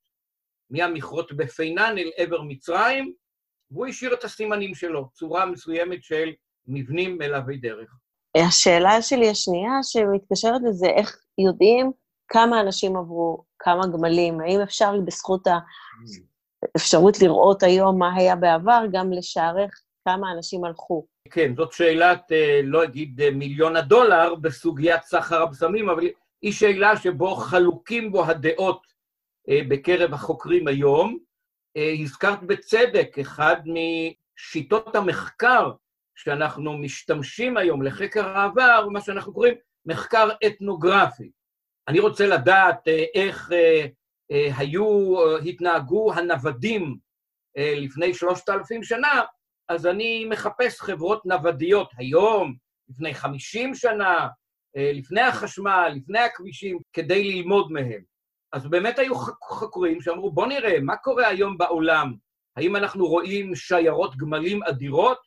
מהמכרות 0.71 1.33
בפינן 1.33 1.95
אל 1.99 2.11
עבר 2.17 2.43
מצרים, 2.43 3.13
והוא 3.71 3.87
השאיר 3.87 4.15
את 4.15 4.25
הסימנים 4.25 4.75
שלו, 4.75 5.09
צורה 5.13 5.47
מסוימת 5.47 6.03
של 6.03 6.33
מבנים 6.67 7.19
מלווי 7.19 7.57
דרך. 7.57 7.91
השאלה 8.37 9.03
שלי 9.03 9.31
השנייה 9.31 9.73
שמתקשרת 9.83 10.61
לזה, 10.69 10.87
איך 10.87 11.17
יודעים 11.39 11.93
כמה 12.29 12.61
אנשים 12.61 12.97
עברו, 12.97 13.45
כמה 13.59 13.83
גמלים, 13.87 14.41
האם 14.41 14.61
אפשר 14.61 14.93
בזכות 15.07 15.47
האפשרות 16.77 17.21
לראות 17.21 17.63
היום 17.63 17.99
מה 17.99 18.15
היה 18.17 18.37
בעבר, 18.37 18.85
גם 18.93 19.13
לשערך 19.13 19.83
כמה 20.05 20.33
אנשים 20.33 20.65
הלכו? 20.65 21.07
כן, 21.31 21.55
זאת 21.57 21.73
שאלת, 21.73 22.33
אה, 22.33 22.61
לא 22.65 22.85
אגיד 22.85 23.21
אה, 23.21 23.31
מיליון 23.31 23.77
הדולר 23.77 24.35
בסוגיית 24.35 25.03
סחר 25.03 25.43
הבשמים, 25.43 25.89
אבל 25.89 26.09
היא 26.43 26.53
שאלה 26.53 26.97
שבו 26.97 27.35
חלוקים 27.35 28.13
בו 28.13 28.25
הדעות 28.25 28.87
אה, 29.49 29.61
בקרב 29.69 30.15
החוקרים 30.15 30.69
היום. 30.69 31.19
הזכרת 32.03 32.43
בצדק, 32.43 33.19
אחד 33.21 33.57
משיטות 33.67 34.97
המחקר 34.97 35.71
שאנחנו 36.15 36.79
משתמשים 36.79 37.57
היום 37.57 37.83
לחקר 37.83 38.29
העבר, 38.29 38.89
מה 38.93 39.01
שאנחנו 39.01 39.33
קוראים 39.33 39.55
מחקר 39.87 40.29
אתנוגרפי. 40.47 41.31
אני 41.89 42.01
רוצה 42.01 42.27
לדעת 42.27 42.89
איך 43.15 43.51
היו, 44.31 45.17
התנהגו 45.41 46.13
הנוודים 46.15 46.97
לפני 47.57 48.15
שלושת 48.15 48.49
אלפים 48.49 48.83
שנה, 48.83 49.23
אז 49.69 49.87
אני 49.87 50.25
מחפש 50.25 50.81
חברות 50.81 51.27
נוודיות 51.27 51.91
היום, 51.97 52.55
לפני 52.89 53.15
חמישים 53.15 53.75
שנה, 53.75 54.29
לפני 54.77 55.21
החשמל, 55.21 55.93
לפני 55.97 56.19
הכבישים, 56.19 56.79
כדי 56.93 57.25
ללמוד 57.25 57.73
מהם. 57.73 58.03
אז 58.53 58.67
באמת 58.67 58.99
היו 58.99 59.15
חוקרים 59.43 60.01
שאמרו, 60.01 60.33
בואו 60.33 60.47
נראה, 60.47 60.81
מה 60.81 60.97
קורה 60.97 61.29
היום 61.29 61.59
בעולם? 61.59 62.15
האם 62.57 62.77
אנחנו 62.77 63.07
רואים 63.07 63.55
שיירות 63.55 64.17
גמלים 64.17 64.63
אדירות? 64.63 65.19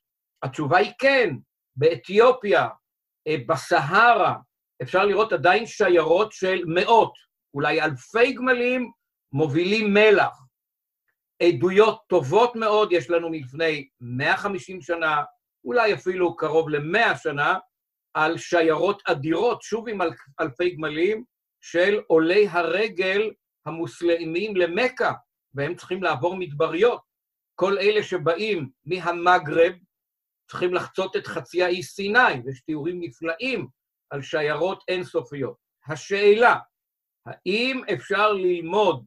התשובה 0.43 0.77
היא 0.77 0.91
כן. 0.99 1.35
באתיופיה, 1.75 2.67
בסהרה, 3.47 4.35
אפשר 4.81 5.05
לראות 5.05 5.33
עדיין 5.33 5.65
שיירות 5.65 6.31
של 6.31 6.63
מאות, 6.65 7.13
אולי 7.53 7.81
אלפי 7.81 8.33
גמלים 8.33 8.91
מובילים 9.31 9.93
מלח. 9.93 10.46
עדויות 11.43 12.01
טובות 12.07 12.55
מאוד 12.55 12.91
יש 12.91 13.09
לנו 13.09 13.29
מלפני 13.29 13.87
150 14.01 14.81
שנה, 14.81 15.23
אולי 15.63 15.93
אפילו 15.93 16.35
קרוב 16.35 16.69
ל-100 16.69 17.17
שנה, 17.17 17.57
על 18.13 18.37
שיירות 18.37 19.01
אדירות, 19.05 19.61
שוב 19.61 19.89
עם 19.89 19.99
אלפי 20.39 20.75
גמלים, 20.75 21.23
של 21.61 22.01
עולי 22.07 22.47
הרגל 22.47 23.31
המוסלמים 23.65 24.55
למכה, 24.55 25.11
והם 25.53 25.75
צריכים 25.75 26.03
לעבור 26.03 26.35
מדבריות. 26.35 27.01
כל 27.55 27.77
אלה 27.77 28.03
שבאים 28.03 28.69
מהמגרב 28.85 29.73
צריכים 30.49 30.73
לחצות 30.73 31.15
את 31.15 31.27
חצי 31.27 31.63
האי 31.63 31.83
סיני, 31.83 32.41
ויש 32.45 32.61
תיאורים 32.61 32.99
נפלאים 33.01 33.67
על 34.09 34.21
שיירות 34.21 34.83
אינסופיות. 34.87 35.57
השאלה, 35.87 36.55
האם 37.25 37.81
אפשר 37.93 38.33
ללמוד 38.33 39.05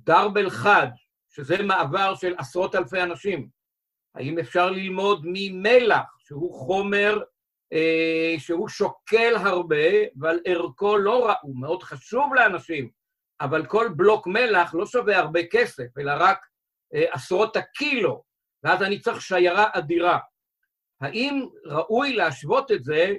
מדרב 0.00 0.38
אל-חד, 0.38 0.86
שזה 1.28 1.62
מעבר 1.62 2.14
של 2.14 2.34
עשרות 2.38 2.74
אלפי 2.74 3.02
אנשים, 3.02 3.48
האם 4.14 4.38
אפשר 4.38 4.70
ללמוד 4.70 5.22
ממלח, 5.24 6.16
שהוא 6.18 6.54
חומר 6.54 7.22
אה, 7.72 8.34
שהוא 8.38 8.68
שוקל 8.68 9.34
הרבה, 9.36 9.86
אבל 10.20 10.38
ערכו 10.44 10.98
לא 10.98 11.26
רע, 11.26 11.34
הוא 11.42 11.60
מאוד 11.60 11.82
חשוב 11.82 12.34
לאנשים, 12.34 12.90
אבל 13.40 13.66
כל 13.66 13.88
בלוק 13.96 14.26
מלח 14.26 14.74
לא 14.74 14.86
שווה 14.86 15.18
הרבה 15.18 15.40
כסף, 15.50 15.98
אלא 15.98 16.12
רק 16.18 16.38
אה, 16.94 17.04
עשרות 17.10 17.56
הקילו, 17.56 18.22
ואז 18.64 18.82
אני 18.82 19.00
צריך 19.00 19.22
שיירה 19.22 19.66
אדירה. 19.72 20.18
האם 21.00 21.46
ראוי 21.64 22.12
להשוות 22.12 22.70
את 22.70 22.84
זה 22.84 23.14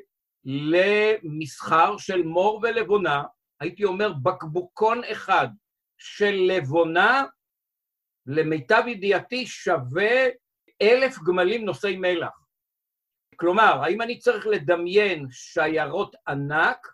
למסחר 0.45 1.97
של 1.97 2.21
מור 2.23 2.59
ולבונה, 2.63 3.23
הייתי 3.59 3.83
אומר 3.83 4.13
בקבוקון 4.23 5.01
אחד 5.11 5.47
של 6.03 6.35
לבונה, 6.47 7.23
למיטב 8.25 8.83
ידיעתי 8.87 9.45
שווה 9.45 10.27
אלף 10.81 11.17
גמלים 11.27 11.65
נושאי 11.65 11.97
מלח. 11.97 12.41
כלומר, 13.35 13.83
האם 13.83 14.01
אני 14.01 14.19
צריך 14.19 14.47
לדמיין 14.47 15.27
שיירות 15.31 16.15
ענק, 16.27 16.87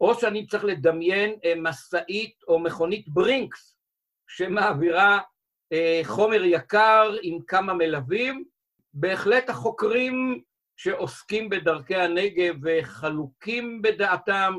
או 0.00 0.14
שאני 0.14 0.46
צריך 0.46 0.64
לדמיין 0.64 1.38
אה, 1.44 1.52
משאית 1.56 2.42
או 2.48 2.58
מכונית 2.58 3.08
ברינקס 3.08 3.76
שמעבירה 4.28 5.20
אה, 5.72 6.00
חומר 6.04 6.44
יקר 6.44 7.14
עם 7.22 7.38
כמה 7.46 7.74
מלווים, 7.74 8.44
בהחלט 8.94 9.50
החוקרים 9.50 10.42
שעוסקים 10.76 11.48
בדרכי 11.48 11.96
הנגב 11.96 12.54
וחלוקים 12.62 13.82
בדעתם. 13.82 14.58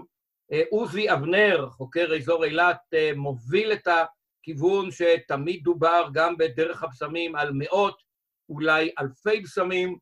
אה, 0.51 0.62
עוזי 0.70 1.12
אבנר, 1.13 1.70
חוקר 1.70 2.16
אזור 2.16 2.46
אילת, 2.46 2.80
אה, 2.94 3.12
מוביל 3.16 3.72
את 3.72 3.88
הכיוון 3.88 4.92
שתמיד 4.92 5.63
דובר 5.63 6.08
גם 6.13 6.38
בדרך 6.38 6.84
הבשמים 6.84 7.36
על 7.36 7.51
מאות, 7.54 8.01
אולי 8.50 8.92
אלפי 9.00 9.39
בשמים. 9.39 9.98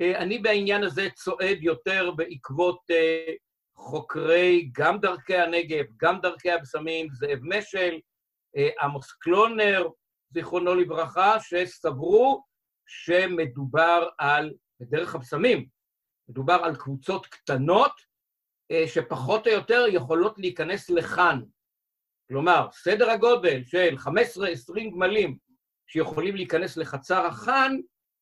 אה, 0.00 0.18
אני 0.18 0.38
בעניין 0.38 0.84
הזה 0.84 1.08
צועד 1.14 1.58
יותר 1.60 2.10
בעקבות 2.10 2.80
חוקרי 3.76 4.70
גם 4.72 4.98
דרכי 4.98 5.36
הנגב, 5.36 5.84
גם 5.96 6.20
דרכי 6.20 6.50
הבשמים, 6.50 7.08
זאב 7.12 7.38
משל, 7.42 7.98
עמוס 8.80 9.12
קלונר, 9.12 9.88
זיכרונו 10.30 10.74
לברכה, 10.74 11.36
שסברו 11.40 12.44
שמדובר 12.86 14.08
על 14.18 14.52
בדרך 14.80 15.14
הבשמים. 15.14 15.66
מדובר 16.28 16.54
על 16.54 16.76
קבוצות 16.76 17.26
קטנות 17.26 18.07
שפחות 18.86 19.46
או 19.46 19.52
יותר 19.52 19.84
יכולות 19.88 20.38
להיכנס 20.38 20.90
לכאן. 20.90 21.40
כלומר, 22.28 22.68
סדר 22.72 23.10
הגודל 23.10 23.64
של 23.64 23.96
15-20 23.98 24.10
גמלים 24.94 25.38
שיכולים 25.86 26.36
להיכנס 26.36 26.76
לחצר 26.76 27.26
החאן, 27.26 27.76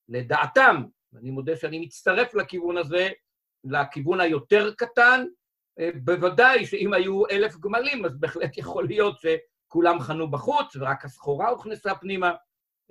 לדעתם, 0.08 0.82
ואני 1.12 1.30
מודה 1.30 1.56
שאני 1.56 1.78
מצטרף 1.78 2.34
לכיוון 2.34 2.78
הזה, 2.78 3.08
לכיוון 3.64 4.20
היותר 4.20 4.74
קטן, 4.74 5.24
אה, 5.78 5.90
בוודאי 6.04 6.66
שאם 6.66 6.92
היו 6.92 7.26
אלף 7.26 7.56
גמלים, 7.56 8.04
אז 8.04 8.20
בהחלט 8.20 8.58
יכול 8.58 8.86
להיות 8.86 9.16
שכולם 9.20 10.00
חנו 10.00 10.30
בחוץ 10.30 10.76
ורק 10.76 11.04
הסחורה 11.04 11.48
הוכנסה 11.48 11.94
פנימה. 11.94 12.32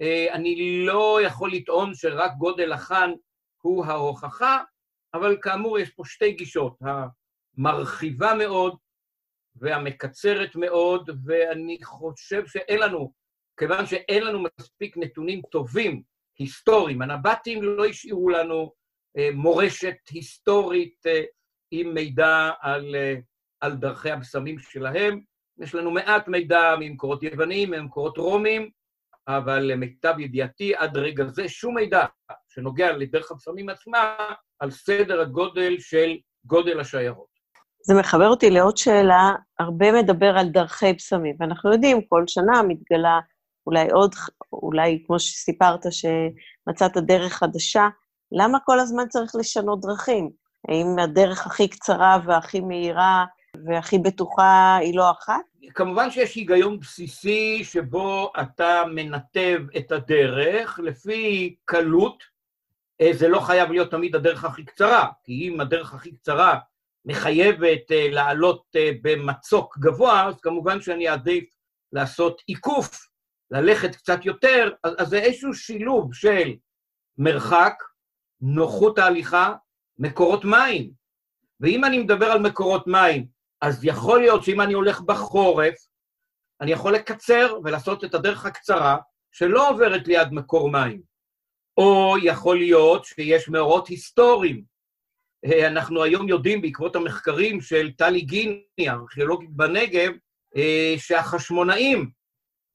אה, 0.02 0.34
אני 0.34 0.86
לא 0.86 1.20
יכול 1.26 1.52
לטעון 1.52 1.96
שרק 1.96 2.32
גודל 2.38 2.72
החאן 2.72 3.12
הוא 3.62 3.86
ההוכחה, 3.86 4.64
אבל 5.14 5.38
כאמור 5.42 5.80
יש 5.80 5.90
פה 5.90 6.04
שתי 6.06 6.32
גישות, 6.32 6.78
המרחיבה 7.58 8.34
מאוד 8.34 8.78
והמקצרת 9.56 10.56
מאוד, 10.56 11.10
ואני 11.26 11.78
חושב 11.84 12.48
שאין 12.48 12.80
לנו, 12.80 13.14
כיוון 13.60 13.86
שאין 13.86 14.24
לנו 14.24 14.44
מספיק 14.60 14.98
נתונים 14.98 15.42
טובים, 15.52 16.02
היסטוריים, 16.40 17.02
הנבטים 17.02 17.64
לא 17.64 17.86
השאירו 17.86 18.30
לנו 18.30 18.72
אה, 19.18 19.30
מורשת 19.34 19.96
היסטורית 20.12 21.06
אה, 21.08 21.24
עם 21.72 21.94
מידע 21.94 22.52
על, 22.62 22.96
אה, 22.96 23.16
על 23.62 23.76
דרכי 23.76 24.12
הבשמים 24.12 24.60
שלהם. 24.60 25.22
יש 25.58 25.76
לנו 25.76 25.92
מעט 25.92 26.28
מידע 26.28 26.76
ממקורות 26.80 27.24
יוונים, 27.24 27.72
ממקורות 27.72 28.18
רומים, 28.18 28.70
אבל 29.28 29.60
למיטב 29.60 30.20
ידיעתי, 30.20 30.76
עד 30.76 30.98
רגע 30.98 31.26
זה 31.26 31.50
שום 31.50 31.76
מידע 31.76 32.06
שנוגע 32.48 32.92
לדרך 32.92 33.32
הבשמים 33.32 33.70
עצמה 33.70 34.16
על 34.60 34.72
סדר 34.72 35.22
הגודל 35.22 35.80
של 35.80 36.18
גודל 36.46 36.80
השיירות. 36.80 37.35
זה 37.88 37.94
מחבר 37.94 38.28
אותי 38.28 38.50
לעוד 38.50 38.78
שאלה, 38.78 39.32
הרבה 39.60 39.92
מדבר 39.92 40.38
על 40.38 40.50
דרכי 40.50 40.94
בשמים, 40.94 41.36
ואנחנו 41.40 41.72
יודעים, 41.72 42.02
כל 42.10 42.24
שנה 42.28 42.64
מתגלה 42.68 43.20
אולי 43.68 43.90
עוד, 43.90 44.16
אולי 44.54 45.04
כמו 45.08 45.20
שסיפרת, 45.20 45.86
שמצאת 45.90 46.98
דרך 46.98 47.34
חדשה, 47.34 47.88
למה 48.32 48.58
כל 48.66 48.80
הזמן 48.80 49.08
צריך 49.08 49.36
לשנות 49.36 49.82
דרכים? 49.82 50.30
האם 50.68 51.00
הדרך 51.00 51.48
הכי 51.48 51.68
קצרה 51.68 52.20
והכי 52.26 52.62
מהירה 52.62 53.26
והכי 53.68 53.98
בטוחה 53.98 54.78
היא 54.82 54.98
לא 54.98 55.12
אחת? 55.12 55.42
כמובן 55.74 56.12
שיש 56.12 56.36
היגיון 56.36 56.80
בסיסי 56.80 57.64
שבו 57.64 58.32
אתה 58.42 58.84
מנתב 58.96 59.62
את 59.78 59.92
הדרך 59.92 60.80
לפי 60.84 61.56
קלות. 61.66 62.24
אה, 63.02 63.10
זה 63.14 63.28
לא 63.28 63.40
חייב 63.40 63.72
להיות 63.72 63.92
תמיד 63.92 64.16
הדרך 64.16 64.46
הכי 64.46 64.64
קצרה, 64.64 65.08
כי 65.24 65.32
אם 65.32 65.62
הדרך 65.62 65.94
הכי 65.94 66.12
קצרה 66.12 66.60
מחייבת 67.06 67.92
אה, 67.92 68.08
לעלות 68.12 68.64
אה, 68.76 68.92
במצוק 69.02 69.78
גבוה, 69.78 70.28
אז 70.28 70.40
כמובן 70.42 70.82
שאני 70.82 71.10
אעדיף 71.10 71.44
לעשות 71.94 72.42
עיקוף, 72.48 73.08
ללכת 73.52 73.96
קצת 73.96 74.26
יותר, 74.26 74.72
אז, 74.84 75.10
זה 75.10 75.20
איזשהו 75.20 75.54
שילוב 75.54 76.14
של 76.14 76.54
מרחק, 77.18 77.74
נוחות 78.42 79.00
ההליכה, 79.00 79.54
מקורות 79.98 80.46
מים. 80.46 80.92
ואם 81.60 81.86
אני 81.86 81.98
מדבר 81.98 82.26
על 82.26 82.40
מקורות 82.40 82.88
מים, 82.88 83.28
אז 83.62 83.86
יכול 83.86 84.20
להיות 84.20 84.44
שאם 84.44 84.62
אני 84.62 84.74
הולך 84.74 85.02
בחורף, 85.02 85.76
אני 86.62 86.72
יכול 86.72 86.94
לקצר 86.94 87.60
ולעשות 87.64 88.04
את 88.04 88.14
הדרך 88.14 88.46
הקצרה, 88.46 88.98
שלא 89.32 89.70
עוברת 89.70 90.08
ליד 90.08 90.28
מקור 90.32 90.72
מים. 90.72 91.02
או 91.78 92.16
יכול 92.24 92.58
להיות 92.58 93.06
שיש 93.06 93.50
מאורות 93.50 93.88
היסטוריים. 93.88 94.75
אה, 95.46 95.68
אנחנו 95.68 96.04
היום 96.04 96.30
יודעים, 96.30 96.62
בעקבות 96.62 96.96
המחקרים 96.96 97.62
של 97.62 97.92
טלי 97.92 98.22
גיני, 98.22 98.90
הארכיאולוגית 98.90 99.50
בנגב, 99.52 100.12
אה, 100.58 100.96
שהחשמונאים, 100.98 102.10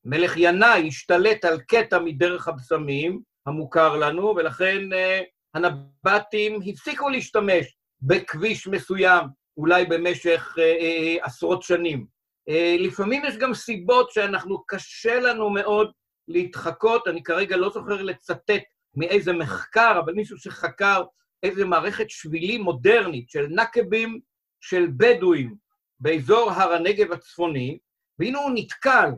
מלך 0.05 0.35
ינאי, 0.37 0.89
השתלט 0.89 1.45
על 1.45 1.61
קטע 1.61 1.99
מדרך 1.99 2.49
הבשמים, 2.49 3.21
המוכר 3.47 3.97
לנו, 3.97 4.35
ולכן 4.37 4.93
אה, 4.93 5.21
הנבטים 5.55 6.61
הפסיקו 6.67 7.09
להשתמש 7.09 7.77
בכביש 8.03 8.67
מסוים, 8.67 9.27
אולי 9.57 9.85
במשך 9.85 10.57
עשרות 11.23 11.63
שנים. 11.63 12.07
לפעמים 12.79 13.23
יש 13.25 13.37
גם 13.37 13.55
סיבות 13.55 14.11
שאנחנו, 14.11 14.65
קשה 14.67 15.21
לנו 15.21 15.51
מאוד 15.51 15.93
להתחקות, 16.29 17.09
אני 17.09 17.23
כרגע 17.23 17.57
לא 17.57 17.71
זוכר 17.71 18.03
לצטט 18.03 18.63
מאיזה 18.95 19.33
מחקר, 19.33 20.01
אבל 20.05 20.13
מישהו 20.13 20.39
שחקר 20.39 21.03
איזה 21.43 21.65
מערכת 21.65 22.11
שבילים 22.11 22.63
מודרנית 22.63 23.31
של 23.31 23.47
נקבים 23.47 24.21
של 24.61 24.87
בדואים 24.97 25.55
באזור 26.01 26.51
הר 26.51 26.73
הנגב 26.73 27.13
הצפוני, 27.13 27.79
והנה 28.19 28.39
הוא 28.39 28.51
נתקל 28.55 29.11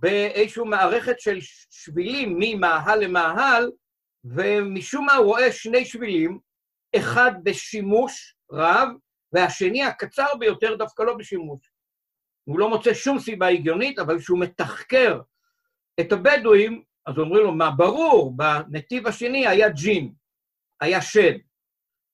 באיזושהי 0.00 0.64
מערכת 0.64 1.20
של 1.20 1.38
שבילים 1.70 2.36
ממאהל 2.38 3.04
למאהל, 3.04 3.70
ומשום 4.24 5.06
מה 5.06 5.14
הוא 5.14 5.26
רואה 5.26 5.52
שני 5.52 5.84
שבילים, 5.84 6.38
אחד 6.96 7.32
בשימוש 7.42 8.36
רב, 8.52 8.88
והשני, 9.32 9.84
הקצר 9.84 10.26
ביותר, 10.38 10.76
דווקא 10.76 11.02
לא 11.02 11.16
בשימוש. 11.16 11.70
הוא 12.44 12.58
לא 12.58 12.68
מוצא 12.68 12.94
שום 12.94 13.18
סיבה 13.18 13.48
הגיונית, 13.48 13.98
אבל 13.98 14.18
כשהוא 14.18 14.38
מתחקר 14.38 15.20
את 16.00 16.12
הבדואים, 16.12 16.82
אז 17.06 17.18
אומרים 17.18 17.44
לו, 17.44 17.52
מה, 17.52 17.70
ברור, 17.70 18.36
בנתיב 18.36 19.06
השני 19.06 19.46
היה 19.46 19.68
ג'ין, 19.68 20.12
היה 20.80 21.02
שד. 21.02 21.47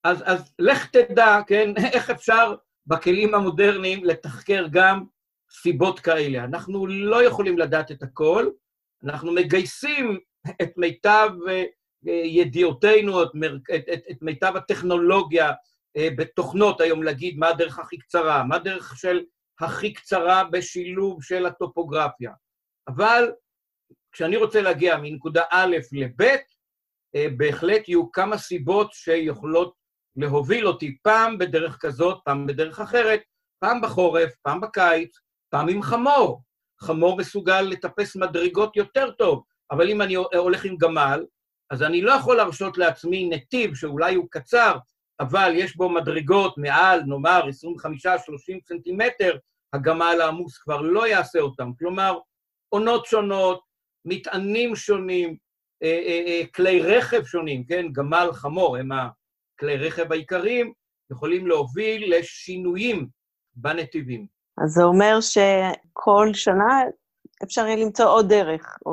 אז, 0.05 0.23
אז 0.27 0.55
לך 0.59 0.91
תדע, 0.91 1.39
כן, 1.47 1.71
איך 1.95 2.11
אפשר 2.11 2.55
בכלים 2.87 3.35
המודרניים 3.35 4.05
לתחקר 4.05 4.67
גם 4.71 5.05
סיבות 5.51 6.01
כאלה. 6.01 6.45
אנחנו 6.45 6.87
לא 6.87 7.25
יכולים 7.25 7.59
לדעת 7.59 7.91
את 7.91 8.03
הכל, 8.03 8.51
אנחנו 9.05 9.33
מגייסים 9.33 10.19
את 10.63 10.73
מיטב 10.77 11.31
אה, 11.49 11.65
ידיעותינו, 12.25 13.23
את, 13.23 13.29
את, 13.75 13.85
את, 13.93 14.03
את 14.11 14.23
מיטב 14.23 14.53
הטכנולוגיה 14.57 15.53
אה, 15.97 16.09
בתוכנות 16.17 16.81
היום 16.81 17.03
להגיד 17.03 17.39
מה 17.39 17.49
הדרך 17.49 17.79
הכי 17.79 17.99
קצרה, 17.99 18.45
מה 18.45 18.57
הדרך 18.57 18.97
של 18.97 19.25
הכי 19.61 19.93
קצרה 19.93 20.45
בשילוב 20.45 21.23
של 21.23 21.47
הטופוגרפיה. 21.47 22.33
אבל 22.89 23.33
כשאני 24.13 24.37
רוצה 24.37 24.63
להגיע 24.63 24.97
מנקודה 24.97 25.43
א' 25.51 25.77
לב', 25.93 26.23
אה, 27.17 27.27
בהחלט 27.37 27.89
יהיו 27.89 28.13
כמה 28.13 28.39
סיבות 28.39 28.93
שיכולות 28.93 29.84
להוביל 30.17 30.67
אותי 30.67 30.97
פעם 31.03 31.39
בדרך 31.39 31.79
כזאת, 31.81 32.19
פעם 32.25 32.47
בדרך 32.47 32.81
אחרת, 32.81 33.21
פעם 33.59 33.81
בחורף, 33.81 34.31
פעם 34.43 34.61
בקיץ, 34.61 35.17
פעם 35.51 35.69
עם 35.69 35.83
חמור. 35.83 36.43
חמור 36.81 37.17
מסוגל 37.17 37.61
לטפס 37.61 38.17
מדרגות 38.17 38.77
יותר 38.77 39.11
טוב, 39.11 39.43
אבל 39.71 39.91
אם 39.91 40.03
אני 40.03 40.15
הולך 40.15 40.65
עם 40.65 40.77
גמל, 40.77 41.25
אז 41.71 41.83
אני 41.83 42.03
לא 42.03 42.13
יכול 42.13 42.37
להרשות 42.37 42.79
לעצמי 42.79 43.29
נתיב 43.29 43.75
שאולי 43.75 44.15
הוא 44.15 44.27
קצר, 44.31 44.77
אבל 45.21 45.53
יש 45.55 45.77
בו 45.77 45.89
מדרגות 45.89 46.59
מעל, 46.59 47.01
נאמר, 47.07 47.43
25-30 47.47 47.49
סנטימטר, 48.69 49.37
הגמל 49.73 50.21
העמוס 50.21 50.59
כבר 50.59 50.81
לא 50.81 51.07
יעשה 51.07 51.41
אותם. 51.41 51.71
כלומר, 51.79 52.19
עונות 52.69 53.07
שונות, 53.07 53.61
מטענים 54.05 54.77
שונים, 54.77 55.37
אה, 55.83 55.89
אה, 56.07 56.23
אה, 56.27 56.43
כלי 56.55 56.81
רכב 56.81 57.25
שונים, 57.25 57.65
כן? 57.65 57.87
גמל, 57.93 58.29
חמור, 58.33 58.77
הם 58.77 58.89
הכלי 59.55 59.77
רכב 59.77 60.13
העיקריים, 60.13 60.73
יכולים 61.13 61.47
להוביל 61.47 62.19
לשינויים 62.19 63.09
בנתיבים. 63.55 64.27
אז 64.59 64.71
זה 64.71 64.83
אומר 64.83 65.19
שכל 65.21 66.29
שנה 66.33 66.83
אפשר 67.45 67.67
יהיה 67.67 67.77
למצוא 67.77 68.07
עוד 68.07 68.29
דרך, 68.29 68.79
או, 68.87 68.93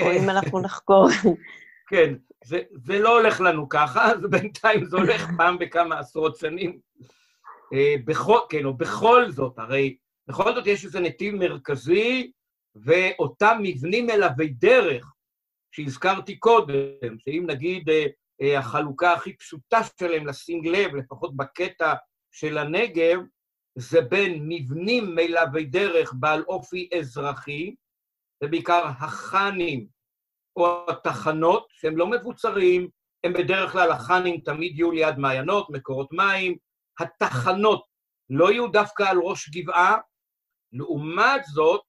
או 0.00 0.12
אם 0.12 0.30
אנחנו 0.30 0.60
נחקור. 0.60 1.08
כן, 1.90 2.14
זה, 2.44 2.60
זה 2.84 2.98
לא 2.98 3.18
הולך 3.18 3.40
לנו 3.40 3.68
ככה, 3.68 4.06
אז 4.12 4.20
בינתיים 4.30 4.84
זה 4.84 4.96
הולך 4.96 5.30
פעם 5.36 5.58
בכמה 5.58 5.98
עשרות 5.98 6.36
שנים. 6.36 6.78
אה, 7.74 7.94
בכל, 8.04 8.38
כן, 8.48 8.64
או 8.64 8.74
בכל 8.74 9.30
זאת, 9.30 9.58
הרי 9.58 9.96
בכל 10.28 10.54
זאת 10.54 10.66
יש 10.66 10.84
איזה 10.84 11.00
נתיב 11.00 11.34
מרכזי, 11.34 12.32
ואותם 12.76 13.58
מבנים 13.62 14.06
מלווי 14.06 14.48
דרך 14.48 15.12
שהזכרתי 15.72 16.38
קודם, 16.38 17.18
שאם 17.18 17.44
נגיד 17.46 17.88
אה, 17.88 17.94
אה, 17.94 18.06
החלוקה 18.40 19.12
הכי 19.12 19.36
פשוטה 19.36 19.78
שלהם, 20.00 20.26
לשים 20.26 20.64
לב, 20.64 20.94
לפחות 20.94 21.36
בקטע 21.36 21.94
של 22.30 22.58
הנגב, 22.58 23.18
זה 23.78 24.00
בין 24.00 24.44
מבנים 24.48 25.14
מלווי 25.14 25.64
דרך 25.64 26.14
בעל 26.14 26.42
אופי 26.48 26.88
אזרחי, 26.98 27.74
ובעיקר 28.44 28.86
החאנים 28.86 29.86
או 30.56 30.86
התחנות, 30.90 31.66
שהם 31.70 31.96
לא 31.96 32.06
מבוצרים, 32.06 32.88
הם 33.24 33.32
בדרך 33.32 33.72
כלל, 33.72 33.90
החאנים 33.90 34.40
תמיד 34.40 34.78
יהיו 34.78 34.90
ליד 34.90 35.18
מעיינות, 35.18 35.70
מקורות 35.70 36.12
מים, 36.12 36.56
התחנות 37.00 37.86
לא 38.30 38.52
יהיו 38.52 38.68
דווקא 38.68 39.02
על 39.02 39.18
ראש 39.18 39.50
גבעה, 39.50 39.96
לעומת 40.72 41.44
זאת, 41.44 41.80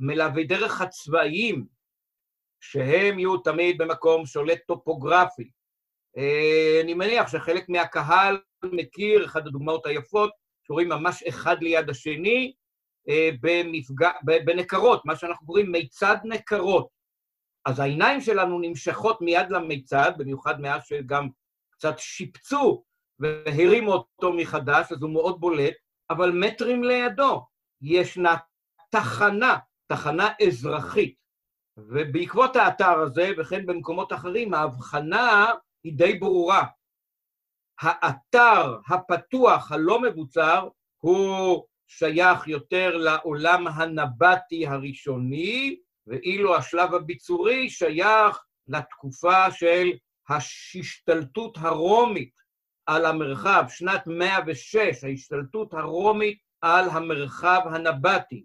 מלווי 0.00 0.44
דרך 0.44 0.80
הצבאיים, 0.80 1.66
שהם 2.60 3.18
יהיו 3.18 3.36
תמיד 3.36 3.78
במקום 3.78 4.26
שולט 4.26 4.58
טופוגרפי. 4.66 5.50
אה, 6.16 6.80
אני 6.84 6.94
מניח 6.94 7.28
שחלק 7.28 7.68
מהקהל 7.68 8.38
מכיר, 8.64 9.26
אחת 9.26 9.46
הדוגמאות 9.46 9.86
היפות, 9.86 10.30
שרואים 10.66 10.88
ממש 10.88 11.22
אחד 11.22 11.62
ליד 11.62 11.90
השני, 11.90 12.52
אה, 13.08 13.30
במפגע, 13.40 14.10
בנקרות, 14.22 15.04
מה 15.04 15.16
שאנחנו 15.16 15.46
קוראים 15.46 15.72
מיצד 15.72 16.16
נקרות. 16.24 16.88
אז 17.66 17.80
העיניים 17.80 18.20
שלנו 18.20 18.60
נמשכות 18.60 19.20
מיד 19.20 19.50
למיצד, 19.50 20.12
במיוחד 20.18 20.60
מאז 20.60 20.82
שגם 20.84 21.28
קצת 21.70 21.98
שיפצו 21.98 22.84
והרימו 23.18 23.92
אותו 23.92 24.32
מחדש, 24.32 24.92
אז 24.92 25.02
הוא 25.02 25.10
מאוד 25.10 25.40
בולט, 25.40 25.74
אבל 26.10 26.30
מטרים 26.30 26.84
לידו 26.84 27.46
ישנה 27.82 28.36
תחנה, 28.90 29.58
תחנה 29.86 30.28
אזרחית. 30.46 31.14
ובעקבות 31.88 32.56
האתר 32.56 32.98
הזה, 32.98 33.30
וכן 33.38 33.66
במקומות 33.66 34.12
אחרים, 34.12 34.54
ההבחנה 34.54 35.46
היא 35.84 35.92
די 35.96 36.14
ברורה. 36.14 36.64
האתר 37.80 38.78
הפתוח, 38.88 39.72
הלא 39.72 40.00
מבוצר, 40.00 40.68
הוא 40.98 41.64
שייך 41.86 42.48
יותר 42.48 42.96
לעולם 42.96 43.66
הנבטי 43.66 44.66
הראשוני, 44.66 45.76
ואילו 46.06 46.56
השלב 46.56 46.94
הביצורי 46.94 47.70
שייך 47.70 48.38
לתקופה 48.68 49.50
של 49.50 49.90
השתלטות 50.28 51.58
הרומית 51.60 52.32
על 52.86 53.06
המרחב, 53.06 53.64
שנת 53.68 54.06
106, 54.06 55.04
ההשתלטות 55.04 55.74
הרומית 55.74 56.38
על 56.60 56.88
המרחב 56.90 57.60
הנבטי. 57.64 58.44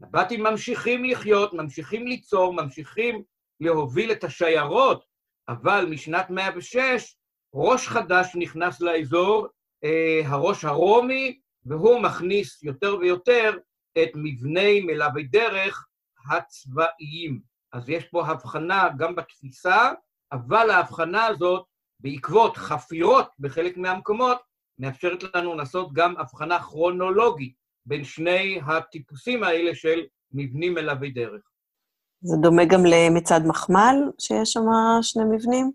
נבטים 0.00 0.42
ממשיכים 0.42 1.04
לחיות, 1.04 1.54
ממשיכים 1.54 2.06
ליצור, 2.06 2.54
ממשיכים 2.54 3.22
להוביל 3.60 4.12
את 4.12 4.24
השיירות, 4.24 5.04
אבל 5.48 5.86
משנת 5.90 6.30
106 6.30 7.16
ראש 7.54 7.88
חדש 7.88 8.36
נכנס 8.38 8.80
לאזור, 8.80 9.46
אה, 9.84 10.20
הראש 10.24 10.64
הרומי, 10.64 11.38
והוא 11.64 12.00
מכניס 12.00 12.62
יותר 12.62 12.96
ויותר 13.00 13.58
את 14.02 14.08
מבני 14.14 14.80
מלווי 14.80 15.22
דרך 15.24 15.86
הצבאיים. 16.30 17.40
אז 17.72 17.88
יש 17.88 18.04
פה 18.04 18.26
הבחנה 18.26 18.88
גם 18.98 19.14
בתפיסה, 19.14 19.92
אבל 20.32 20.70
ההבחנה 20.70 21.26
הזאת, 21.26 21.66
בעקבות 22.00 22.56
חפירות 22.56 23.28
בחלק 23.38 23.76
מהמקומות, 23.76 24.38
מאפשרת 24.78 25.34
לנו 25.34 25.54
לעשות 25.54 25.92
גם 25.92 26.16
הבחנה 26.16 26.62
כרונולוגית 26.62 27.65
בין 27.86 28.04
שני 28.04 28.60
הטיפוסים 28.66 29.44
האלה 29.44 29.74
של 29.74 30.00
מבנים 30.32 30.74
מלווי 30.74 31.10
דרך. 31.10 31.42
זה 32.20 32.36
דומה 32.42 32.64
גם 32.64 32.80
למצעד 32.86 33.46
מחמל, 33.46 33.96
שיש 34.18 34.52
שם 34.52 34.62
שני 35.02 35.22
מבנים? 35.24 35.72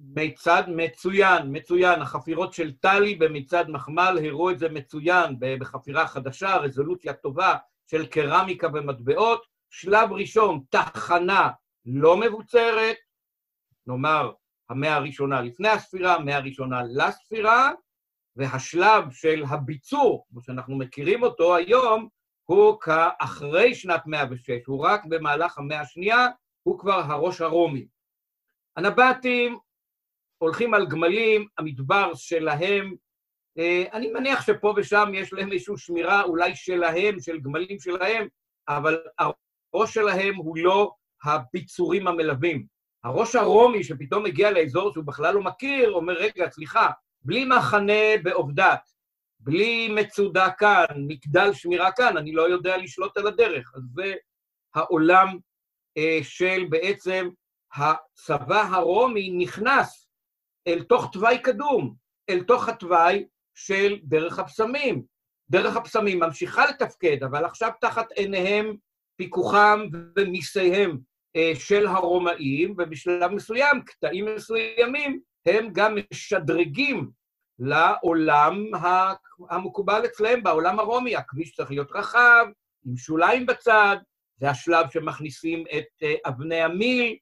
מיצד 0.00 0.62
מצוין, 0.68 1.42
מצוין. 1.46 2.02
החפירות 2.02 2.52
של 2.52 2.72
טלי 2.72 3.14
במצעד 3.14 3.70
מחמל 3.70 4.18
הראו 4.24 4.50
את 4.50 4.58
זה 4.58 4.68
מצוין 4.68 5.36
בחפירה 5.40 6.06
חדשה, 6.06 6.56
רזולוציה 6.56 7.12
טובה 7.12 7.54
של 7.86 8.06
קרמיקה 8.06 8.68
ומטבעות. 8.74 9.46
שלב 9.70 10.12
ראשון, 10.12 10.60
תחנה 10.70 11.50
לא 11.86 12.16
מבוצרת, 12.16 12.96
נאמר, 13.86 14.32
המאה 14.70 14.94
הראשונה 14.94 15.40
לפני 15.40 15.68
הספירה, 15.68 16.14
המאה 16.14 16.36
הראשונה 16.36 16.82
לספירה, 16.94 17.70
והשלב 18.36 19.04
של 19.10 19.44
הביצור, 19.48 20.26
כמו 20.30 20.42
שאנחנו 20.42 20.78
מכירים 20.78 21.22
אותו 21.22 21.56
היום, 21.56 22.08
הוא 22.44 22.80
כאחרי 22.80 23.74
שנת 23.74 24.06
106, 24.06 24.50
הוא 24.66 24.84
רק 24.84 25.04
במהלך 25.04 25.58
המאה 25.58 25.80
השנייה, 25.80 26.26
הוא 26.62 26.78
כבר 26.78 27.00
הראש 27.06 27.40
הרומי. 27.40 27.86
הנבטים 28.76 29.58
הולכים 30.38 30.74
על 30.74 30.86
גמלים, 30.86 31.46
המדבר 31.58 32.14
שלהם, 32.14 32.94
אה, 33.58 33.84
אני 33.92 34.10
מניח 34.10 34.46
שפה 34.46 34.74
ושם 34.76 35.10
יש 35.14 35.32
להם 35.32 35.52
איזושהי 35.52 35.76
שמירה 35.76 36.22
אולי 36.22 36.56
שלהם, 36.56 37.20
של 37.20 37.40
גמלים 37.40 37.80
שלהם, 37.80 38.28
אבל 38.68 39.02
הראש 39.18 39.94
שלהם 39.94 40.36
הוא 40.36 40.56
לא 40.58 40.94
הביצורים 41.24 42.08
המלווים. 42.08 42.66
הראש 43.04 43.34
הרומי 43.34 43.84
שפתאום 43.84 44.22
מגיע 44.24 44.50
לאזור 44.50 44.92
שהוא 44.92 45.04
בכלל 45.04 45.34
לא 45.34 45.42
מכיר, 45.42 45.92
אומר, 45.92 46.12
רגע, 46.12 46.50
סליחה, 46.50 46.90
בלי 47.24 47.44
מחנה 47.44 48.02
בעובדת, 48.22 48.90
בלי 49.40 49.88
מצודה 49.88 50.50
כאן, 50.50 50.84
מגדל 50.96 51.52
שמירה 51.52 51.92
כאן, 51.92 52.16
אני 52.16 52.32
לא 52.32 52.42
יודע 52.42 52.76
לשלוט 52.76 53.16
על 53.16 53.26
הדרך. 53.26 53.72
אז 53.76 53.82
זה 53.94 54.14
העולם 54.74 55.38
אה, 55.98 56.18
של 56.22 56.64
בעצם 56.70 57.28
הצבא 57.74 58.62
הרומי 58.62 59.30
נכנס 59.30 60.08
אל 60.66 60.82
תוך 60.82 61.10
תוואי 61.12 61.38
קדום, 61.42 61.94
אל 62.30 62.42
תוך 62.44 62.68
התוואי 62.68 63.24
של 63.54 63.98
דרך 64.02 64.38
הבשמים. 64.38 65.02
דרך 65.50 65.76
הבשמים 65.76 66.20
ממשיכה 66.20 66.66
לתפקד, 66.66 67.22
אבל 67.22 67.44
עכשיו 67.44 67.70
תחת 67.80 68.12
עיניהם, 68.12 68.76
פיקוחם 69.16 69.86
ומיסיהם 70.18 70.98
אה, 71.36 71.52
של 71.54 71.86
הרומאים, 71.86 72.74
ובשלב 72.78 73.30
מסוים, 73.30 73.82
קטעים 73.84 74.24
מסוימים, 74.36 75.20
הם 75.46 75.68
גם 75.72 75.96
משדרגים 76.12 77.10
לעולם 77.58 78.64
המקובל 79.50 80.04
אצלם, 80.04 80.42
בעולם 80.42 80.78
הרומי. 80.78 81.16
הכביש 81.16 81.52
צריך 81.54 81.70
להיות 81.70 81.90
רחב, 81.94 82.46
עם 82.86 82.96
שוליים 82.96 83.46
בצד, 83.46 83.96
זה 84.36 84.50
השלב 84.50 84.86
שמכניסים 84.90 85.64
את 85.78 86.02
אה, 86.02 86.14
אבני 86.26 86.60
המיל, 86.60 87.16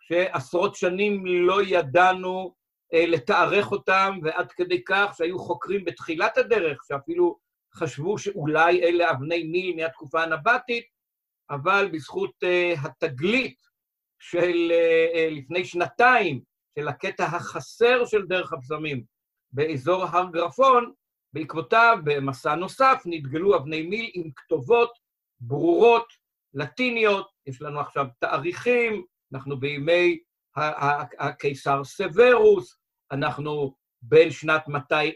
שעשרות 0.00 0.74
שנים 0.74 1.26
לא 1.26 1.62
ידענו 1.62 2.54
אה, 2.94 3.06
לתארך 3.06 3.72
אותם, 3.72 4.18
ועד 4.22 4.52
כדי 4.52 4.84
כך 4.84 5.14
שהיו 5.16 5.38
חוקרים 5.38 5.84
בתחילת 5.84 6.38
הדרך, 6.38 6.84
שאפילו 6.88 7.38
חשבו 7.74 8.18
שאולי 8.18 8.82
אלה 8.82 9.10
אבני 9.10 9.42
מיל 9.42 9.76
מהתקופה 9.76 10.22
הנבטית, 10.22 10.84
אבל 11.50 11.88
בזכות 11.92 12.30
uh, 12.44 12.88
התגלית 12.88 13.56
של 14.18 14.72
לפני 15.30 15.64
שנתיים, 15.64 16.40
של 16.78 16.88
הקטע 16.88 17.24
החסר 17.24 18.04
של 18.04 18.26
דרך 18.26 18.52
הבשמים. 18.52 19.04
באזור 19.52 20.04
הר 20.04 20.26
גרפון, 20.32 20.92
בעקבותיו, 21.32 21.98
במסע 22.04 22.54
נוסף, 22.54 23.02
נתגלו 23.06 23.56
אבני 23.56 23.82
מיל 23.82 24.10
עם 24.14 24.30
כתובות 24.36 24.90
ברורות, 25.40 26.06
לטיניות, 26.54 27.30
יש 27.46 27.62
לנו 27.62 27.80
עכשיו 27.80 28.06
תאריכים, 28.18 29.04
אנחנו 29.32 29.60
בימי 29.60 30.18
הקיסר 31.18 31.84
סוורוס, 31.84 32.78
אנחנו 33.12 33.74
בין 34.02 34.30
שנת 34.30 34.62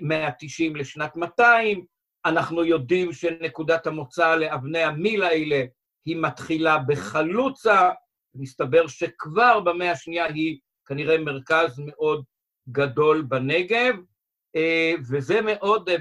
190 0.00 0.76
לשנת 0.76 1.16
200, 1.16 1.84
אנחנו 2.24 2.64
יודעים 2.64 3.12
שנקודת 3.12 3.86
המוצא 3.86 4.36
לאבני 4.36 4.82
המיל 4.82 5.22
האלה 5.22 5.64
היא 6.04 6.16
מתחילה 6.16 6.78
בחלוצה, 6.78 7.90
מסתבר 8.34 8.86
שכבר 8.86 9.60
במאה 9.60 9.90
השנייה 9.90 10.24
היא 10.24 10.58
כנראה 10.86 11.18
מרכז 11.18 11.78
מאוד 11.86 12.24
גדול 12.68 13.22
בנגב, 13.22 13.94
אה, 14.56 14.94
וזה 15.10 15.40
מאוד, 15.40 15.88
אה, 15.88 15.96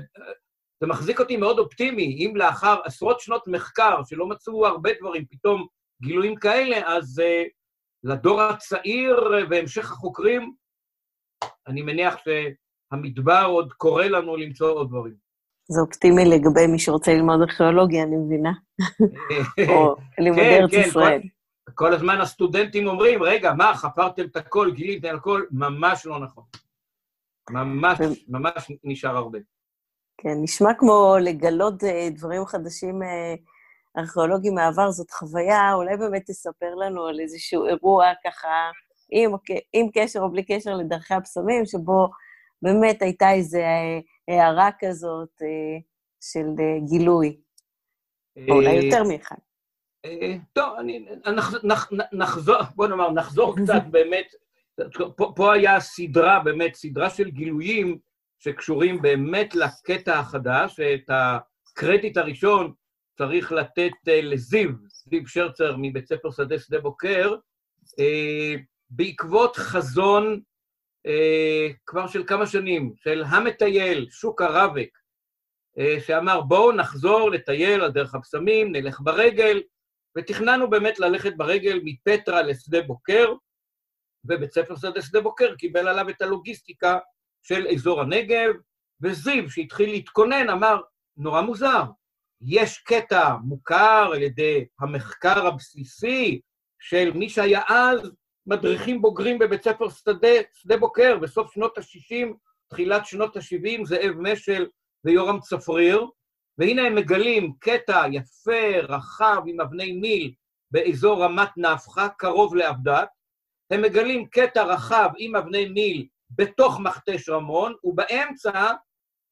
זה 0.82 0.88
מחזיק 0.88 1.20
אותי 1.20 1.38
מאוד 1.38 1.60
אופטימי. 1.60 2.04
אם 2.04 2.36
לאחר 2.36 2.80
עשרות 2.84 3.20
שנות 3.20 3.48
מחקר, 3.48 4.04
שלא 4.04 4.28
מצאו 4.28 4.67
הרבה 4.67 4.89
דברים, 5.00 5.26
פתאום 5.30 5.67
גילויים 6.02 6.36
כאלה, 6.36 6.98
אז 6.98 7.20
אה, 7.20 7.44
לדור 8.04 8.41
הצעיר 8.41 9.20
והמשך 9.50 9.91
החוקרים, 9.91 10.54
אני 11.67 11.82
מניח 11.82 12.17
שהמדבר 12.24 13.46
עוד 13.46 13.74
קורא 13.74 14.06
לנו 14.06 14.38
למצוא 14.38 14.72
עוד 14.72 14.89
דברים. 14.89 15.13
זה 15.67 15.82
אופטימי 15.82 16.26
לגבי 16.26 16.67
מי 16.67 16.80
שרוצה 16.80 17.13
ללמוד 17.13 17.41
ארכיאולוגיה, 17.41 18.04
אני 18.04 18.15
מבינה. 18.15 18.52
או 19.70 19.96
לימודי 20.24 20.41
כן, 20.41 20.62
ארץ 20.62 20.72
כן, 20.72 20.82
ישראל. 20.88 21.22
כל, 21.76 21.94
הזמן 21.94 22.22
הסטודנטים 22.22 22.88
אומרים, 22.88 23.24
רגע, 23.24 23.54
מה, 23.54 23.76
חפרתם 23.76 24.26
את 24.26 24.36
הכל, 24.36 24.72
גיליתם 24.76 25.16
הכל? 25.16 25.46
ממש 25.52 26.06
לא 26.06 26.20
נכון. 26.20 26.44
ממש, 27.50 28.00
ממש 28.28 28.72
נשאר 28.84 29.18
הרבה. 29.18 29.40
כן, 30.18 30.38
נשמע 30.42 30.70
כמו 30.78 31.16
לגלות 31.22 31.84
אה, 31.84 32.10
דברים 32.10 32.46
חדשים 32.46 33.04
אה, 33.04 33.36
ארכיאולוגיים 33.98 34.56
מהעבר, 34.56 34.92
זאת 34.92 35.12
חוויה, 35.12 35.74
אולי 35.74 35.98
באמת 35.98 36.22
תספר 36.26 36.76
לנו 36.76 37.06
על 37.08 37.20
איזשהו 37.20 37.68
אירוע 37.68 38.06
ככה, 38.26 38.72
עם, 39.12 39.32
עם 39.74 39.88
קשר 39.94 40.20
או 40.20 40.32
בלי 40.32 40.44
קשר 40.44 40.76
לדרכי 40.76 41.14
הבשמים, 41.14 41.66
שבו 41.66 42.08
באמת 42.62 43.02
הייתה 43.02 43.32
איזו 43.32 43.58
אה, 43.58 44.00
הערה 44.28 44.70
כזאת 44.80 45.42
של 46.24 46.48
גילוי, 46.90 47.42
או 48.50 48.56
אולי 48.56 48.74
יותר 48.74 49.04
מאחד. 49.04 49.36
טוב, 50.54 50.74
אני, 50.80 51.06
נחזור, 52.14 52.56
בוא 52.76 52.88
נאמר, 52.88 53.12
נחזור 53.12 53.56
קצת 53.64 53.82
באמת 53.92 54.26
פה, 55.16 55.34
פה 55.36 55.54
היה 55.54 55.80
סדרה, 55.80 56.40
באמת, 56.40 56.76
סדרה 56.76 57.10
של 57.10 57.30
גילויים 57.30 57.98
שקשורים 58.40 59.02
באמת 59.02 59.56
לקטע 59.56 60.20
החדש, 60.20 60.80
את 60.80 61.10
הקרדיט 61.10 62.18
הראשון 62.18 62.74
צריך 63.18 63.52
לתת 63.52 63.92
uh, 63.92 64.12
לזיו, 64.12 64.70
זיו 64.88 65.28
שרצר 65.28 65.76
מבית 65.78 66.08
ספר 66.08 66.32
שדה 66.32 66.60
שדה 66.60 66.80
בוקר, 66.80 67.36
uh, 67.84 68.60
בעקבות 68.90 69.56
חזון 69.56 70.40
uh, 71.08 71.74
כבר 71.86 72.08
של 72.08 72.24
כמה 72.28 72.48
שנים, 72.48 72.94
של 72.96 73.24
המטייל, 73.28 74.08
שוק 74.10 74.42
הרווק, 74.42 75.02
שאמר 76.00 76.42
בואו 76.42 76.72
נחזור 76.72 77.32
לטייל 77.32 77.82
על 77.82 77.92
דרך 77.92 78.16
הבשמים, 78.16 78.72
נלך 78.72 79.00
ברגל, 79.00 79.62
ותכננו 80.17 80.69
באמת 80.69 81.00
ללכת 81.00 81.34
ברגל 81.38 81.80
מפטרה 81.84 82.41
לשדה 82.41 82.82
בוקר, 82.82 83.34
ובית 84.26 84.54
ספר 84.54 84.76
שדה 84.76 85.02
שדה 85.02 85.21
בוקר 85.21 85.56
קיבל 85.56 85.88
עליו 85.88 86.10
את 86.10 86.21
הלוגיסטיקה 86.21 87.00
של 87.43 87.67
אזור 87.67 88.02
הנגב, 88.02 88.54
וזיו, 89.02 89.50
שהתחיל 89.50 89.89
להתכונן, 89.89 90.50
אמר, 90.50 90.82
נורא 91.17 91.41
מוזר, 91.41 91.84
יש 92.41 92.78
קטע 92.78 93.36
מוכר 93.43 94.10
על 94.13 94.21
ידי 94.21 94.65
המחקר 94.80 95.47
הבסיסי 95.47 96.41
של 96.80 97.12
מי 97.13 97.30
שהיה 97.30 97.62
אז 97.69 98.12
מדריכים 98.47 99.02
בוגרים 99.02 99.39
בבית 99.39 99.63
ספר 99.63 99.89
שדה, 99.89 100.28
שדה 100.54 100.78
בוקר 100.78 101.17
בסוף 101.17 101.54
שנות 101.54 101.78
ה-60, 101.78 102.28
תחילת 102.69 103.06
שנות 103.06 103.38
ה-70, 103.38 103.86
זאב 103.86 104.15
משל 104.17 104.67
ויורם 105.06 105.39
צפריר, 105.39 106.06
והנה 106.62 106.82
הם 106.82 106.95
מגלים 106.95 107.54
קטע 107.60 108.04
יפה, 108.12 108.80
רחב, 108.89 109.41
עם 109.47 109.62
אבני 109.62 109.91
מיל, 109.91 110.34
באזור 110.71 111.24
רמת 111.24 111.50
נפחא, 111.58 112.08
קרוב 112.17 112.56
לעבדת, 112.56 113.10
הם 113.71 113.82
מגלים 113.82 114.26
קטע 114.26 114.63
רחב 114.63 115.10
עם 115.17 115.36
אבני 115.36 115.65
מיל 115.65 116.08
בתוך 116.30 116.80
מכתש 116.80 117.30
רמון, 117.30 117.74
ובאמצע 117.84 118.71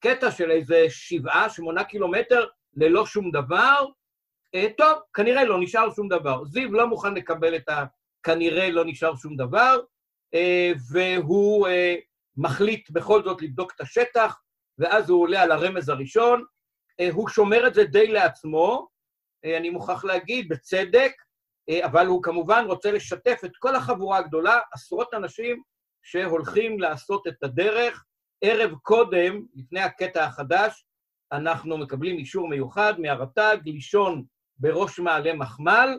קטע 0.00 0.30
של 0.30 0.50
איזה 0.50 0.86
שבעה, 0.88 1.50
שמונה 1.50 1.84
קילומטר 1.84 2.46
ללא 2.76 3.06
שום 3.06 3.30
דבר. 3.30 3.86
אה, 4.54 4.66
טוב, 4.76 4.98
כנראה 5.14 5.44
לא 5.44 5.60
נשאר 5.60 5.90
שום 5.90 6.08
דבר. 6.08 6.44
זיו 6.44 6.72
לא 6.72 6.86
מוכן 6.86 7.14
לקבל 7.14 7.56
את 7.56 7.68
ה... 7.68 7.84
כנראה 8.22 8.70
לא 8.70 8.84
נשאר 8.86 9.16
שום 9.16 9.36
דבר, 9.36 9.78
אה, 10.34 10.72
והוא 10.92 11.68
אה, 11.68 11.94
מחליט 12.36 12.90
בכל 12.90 13.22
זאת 13.24 13.42
לבדוק 13.42 13.72
את 13.76 13.80
השטח, 13.80 14.40
ואז 14.78 15.10
הוא 15.10 15.22
עולה 15.22 15.42
על 15.42 15.52
הרמז 15.52 15.88
הראשון. 15.88 16.44
הוא 17.12 17.28
שומר 17.28 17.66
את 17.66 17.74
זה 17.74 17.84
די 17.84 18.06
לעצמו, 18.06 18.88
אני 19.44 19.70
מוכרח 19.70 20.04
להגיד, 20.04 20.48
בצדק, 20.48 21.12
אבל 21.84 22.06
הוא 22.06 22.22
כמובן 22.22 22.64
רוצה 22.66 22.92
לשתף 22.92 23.40
את 23.44 23.50
כל 23.58 23.76
החבורה 23.76 24.18
הגדולה, 24.18 24.60
עשרות 24.72 25.14
אנשים 25.14 25.62
שהולכים 26.02 26.80
לעשות 26.80 27.26
את 27.26 27.42
הדרך. 27.42 28.04
ערב 28.44 28.74
קודם, 28.82 29.46
לפני 29.54 29.80
הקטע 29.80 30.24
החדש, 30.24 30.84
אנחנו 31.32 31.78
מקבלים 31.78 32.18
אישור 32.18 32.48
מיוחד 32.48 32.94
מהרט"ג 32.98 33.56
לישון 33.64 34.24
בראש 34.58 34.98
מעלה 34.98 35.34
מחמל. 35.34 35.98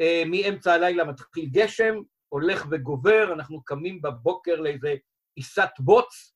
אה, 0.00 0.22
מאמצע 0.26 0.72
הלילה 0.72 1.04
מתחיל 1.04 1.48
גשם, 1.52 1.94
הולך 2.28 2.66
וגובר, 2.70 3.32
אנחנו 3.32 3.64
קמים 3.64 4.02
בבוקר 4.02 4.60
לאיזה 4.60 4.94
עיסת 5.36 5.70
בוץ, 5.78 6.04
אה, 6.14 6.32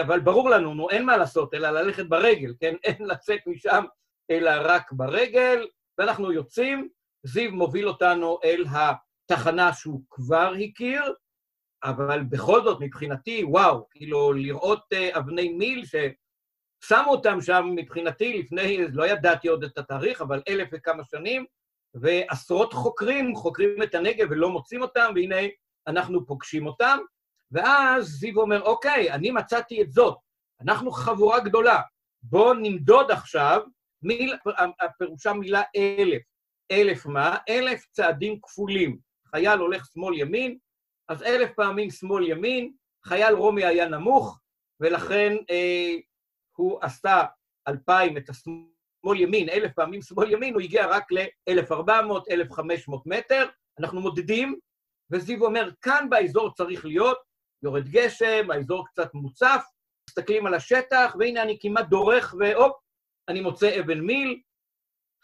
אבל 0.00 0.20
ברור 0.20 0.50
לנו, 0.50 0.74
נו, 0.74 0.90
אין 0.90 1.06
מה 1.06 1.16
לעשות, 1.16 1.54
אלא 1.54 1.70
ללכת 1.70 2.06
ברגל, 2.06 2.54
כן? 2.60 2.74
אין 2.84 3.06
לצאת 3.06 3.40
משם, 3.46 3.84
אלא 4.30 4.50
רק 4.64 4.92
ברגל, 4.92 5.68
ואנחנו 5.98 6.32
יוצאים, 6.32 6.88
זיו 7.26 7.52
מוביל 7.52 7.88
אותנו 7.88 8.38
אל 8.44 8.64
התחנה 8.70 9.72
שהוא 9.72 10.02
כבר 10.10 10.52
הכיר, 10.64 11.14
אבל 11.84 12.22
בכל 12.22 12.62
זאת, 12.64 12.78
מבחינתי, 12.80 13.44
וואו, 13.44 13.88
כאילו, 13.90 14.32
לראות 14.32 14.84
uh, 14.94 15.18
אבני 15.18 15.48
מיל 15.48 15.84
ששמו 15.84 17.10
אותם 17.10 17.40
שם, 17.40 17.68
מבחינתי, 17.76 18.38
לפני, 18.38 18.78
לא 18.92 19.06
ידעתי 19.06 19.48
עוד 19.48 19.64
את 19.64 19.78
התאריך, 19.78 20.22
אבל 20.22 20.42
אלף 20.48 20.68
וכמה 20.72 21.04
שנים, 21.04 21.44
ועשרות 21.94 22.72
חוקרים 22.72 23.36
חוקרים 23.36 23.82
את 23.82 23.94
הנגב 23.94 24.26
ולא 24.30 24.50
מוצאים 24.50 24.82
אותם, 24.82 25.12
והנה 25.14 25.36
אנחנו 25.86 26.26
פוגשים 26.26 26.66
אותם. 26.66 26.98
ואז 27.52 28.04
זיו 28.04 28.40
אומר, 28.40 28.62
אוקיי, 28.62 29.10
אני 29.12 29.30
מצאתי 29.30 29.82
את 29.82 29.92
זאת, 29.92 30.18
אנחנו 30.60 30.90
חבורה 30.92 31.40
גדולה, 31.40 31.80
בואו 32.22 32.54
נמדוד 32.54 33.10
עכשיו, 33.10 33.60
מיל, 34.02 34.36
הפירושה 34.80 35.32
מילה 35.32 35.62
אלף. 35.76 36.22
אלף 36.70 37.06
מה? 37.06 37.36
אלף 37.48 37.86
צעדים 37.90 38.40
כפולים. 38.42 38.98
חייל 39.26 39.58
הולך 39.58 39.86
שמאל-ימין, 39.94 40.58
אז 41.08 41.22
אלף 41.22 41.50
פעמים 41.56 41.90
שמאל-ימין, 41.90 42.72
חייל 43.04 43.34
רומי 43.34 43.64
היה 43.64 43.88
נמוך, 43.88 44.40
ולכן 44.80 45.36
אה, 45.50 45.94
הוא 46.56 46.78
עשה 46.82 47.24
אלפיים 47.68 48.16
את 48.16 48.28
השמאל-ימין, 48.28 49.48
אלף 49.48 49.72
פעמים 49.74 50.02
שמאל-ימין, 50.02 50.54
הוא 50.54 50.62
הגיע 50.62 50.86
רק 50.86 51.12
ל-1,400, 51.12 52.30
1,500 52.30 53.06
מטר, 53.06 53.48
אנחנו 53.80 54.00
מודדים, 54.00 54.58
וזיו 55.10 55.44
אומר, 55.44 55.70
כאן 55.82 56.06
באזור 56.10 56.54
צריך 56.54 56.84
להיות, 56.84 57.18
יורד 57.62 57.88
גשם, 57.88 58.50
האזור 58.50 58.86
קצת 58.86 59.14
מוצף, 59.14 59.64
מסתכלים 60.10 60.46
על 60.46 60.54
השטח, 60.54 61.16
והנה 61.18 61.42
אני 61.42 61.58
כמעט 61.60 61.88
דורך, 61.88 62.34
והופ, 62.38 62.76
אני 63.28 63.40
מוצא 63.40 63.80
אבן 63.80 64.00
מיל, 64.00 64.40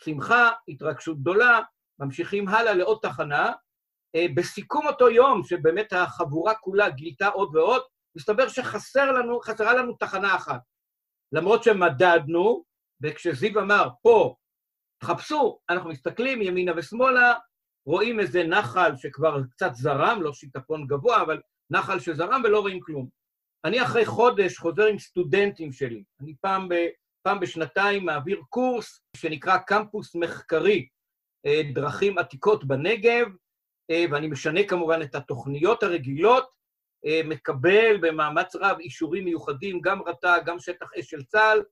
שמחה, 0.01 0.51
התרגשות 0.69 1.21
גדולה, 1.21 1.61
ממשיכים 1.99 2.49
הלאה 2.49 2.75
לעוד 2.75 2.99
תחנה, 3.03 3.53
אה, 4.17 4.27
בסיכום 4.35 4.87
אותו 4.87 5.11
יום, 5.11 5.45
שבאמת 5.45 5.93
החבורה 5.93 6.55
כולה 6.55 6.91
גילתה 6.91 7.29
עוד 7.29 7.57
ועוד, 7.57 7.83
מסתבר 8.17 8.49
שחסרה 8.49 9.13
לנו, 9.13 9.41
לנו 9.61 9.93
תחנה 9.93 10.37
אחת. 10.37 10.61
למרות 11.33 11.65
שמדדנו, 11.65 12.65
וכשזיו 13.03 13.61
אמר, 13.61 13.89
פה, 14.03 14.37
תחפשו, 15.01 15.59
אנחנו 15.71 15.91
מסתכלים 15.91 16.43
ימינה 16.43 16.73
ושמאלה, 16.77 17.35
רואים 17.87 18.21
איזה 18.21 18.45
נחל 18.45 18.97
שכבר 18.97 19.43
קצת 19.51 19.71
זרם, 19.75 20.23
לא 20.23 20.33
שיטפון 20.33 20.87
גבוה, 20.87 21.23
אבל 21.23 21.41
נחל 21.71 22.01
שזרם 22.01 22.43
ולא 22.45 22.61
רואים 22.61 22.81
כלום. 22.81 23.09
אני 23.65 23.83
אחרי 23.83 24.07
חודש 24.07 24.59
חוזר 24.59 24.87
עם 24.87 24.99
סטודנטים 24.99 25.73
שלי. 25.73 26.03
אני 26.21 26.35
פעם, 26.41 26.69
ב, 26.69 26.75
פעם 27.23 27.41
בשנתיים 27.41 28.05
מעביר 28.05 28.41
קורס 28.49 29.01
שנקרא 29.17 29.59
קמפוס 29.59 30.15
מחקרי, 30.15 30.89
אה, 31.47 31.63
דרכים 31.75 32.19
עתיקות 32.19 32.65
בנגב, 32.65 33.27
אה, 33.91 34.05
ואני 34.11 34.27
משנה 34.27 34.61
כמובן 34.69 35.03
את 35.03 35.15
התוכניות 35.15 35.83
הרגילות, 35.83 36.49
אה, 37.07 37.21
מקבל 37.25 37.97
במאמץ 38.01 38.57
רב 38.57 38.79
אישורים 38.81 39.25
מיוחדים, 39.25 39.81
גם 39.81 40.03
רט"ג, 40.03 40.41
גם 40.45 40.59
שטח 40.59 40.91
אש 40.99 41.11
של 41.11 41.25
צה"ל, 41.25 41.63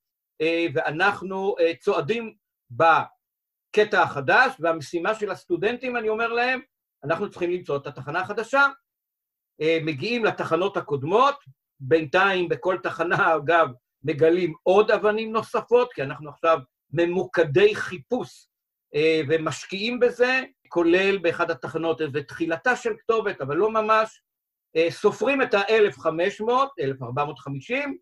ואנחנו 0.75 1.55
צועדים 1.81 2.35
בקטע 2.71 4.03
החדש, 4.03 4.53
והמשימה 4.61 5.15
של 5.15 5.31
הסטודנטים, 5.31 5.97
אני 5.97 6.09
אומר 6.09 6.33
להם, 6.33 6.61
אנחנו 7.05 7.31
צריכים 7.31 7.51
למצוא 7.51 7.77
את 7.77 7.87
התחנה 7.87 8.21
החדשה. 8.21 8.67
מגיעים 9.61 10.25
לתחנות 10.25 10.77
הקודמות, 10.77 11.35
בינתיים 11.81 12.49
בכל 12.49 12.77
תחנה, 12.83 13.37
אגב, 13.37 13.69
מגלים 14.05 14.55
עוד 14.63 14.91
אבנים 14.91 15.33
נוספות, 15.33 15.93
כי 15.93 16.03
אנחנו 16.03 16.31
עכשיו 16.31 16.59
ממוקדי 16.93 17.75
חיפוש 17.75 18.49
ומשקיעים 19.29 20.01
בזה, 20.01 20.43
כולל 20.69 21.19
באחד 21.19 21.51
התחנות 21.51 22.01
איזו 22.01 22.19
תחילתה 22.29 22.77
של 22.77 22.93
כתובת, 22.99 23.41
אבל 23.41 23.57
לא 23.57 23.71
ממש. 23.71 24.23
אה, 24.77 24.91
סופרים 24.91 25.43
את 25.43 25.55
ה-1500, 25.55 26.53
1450, 26.81 27.99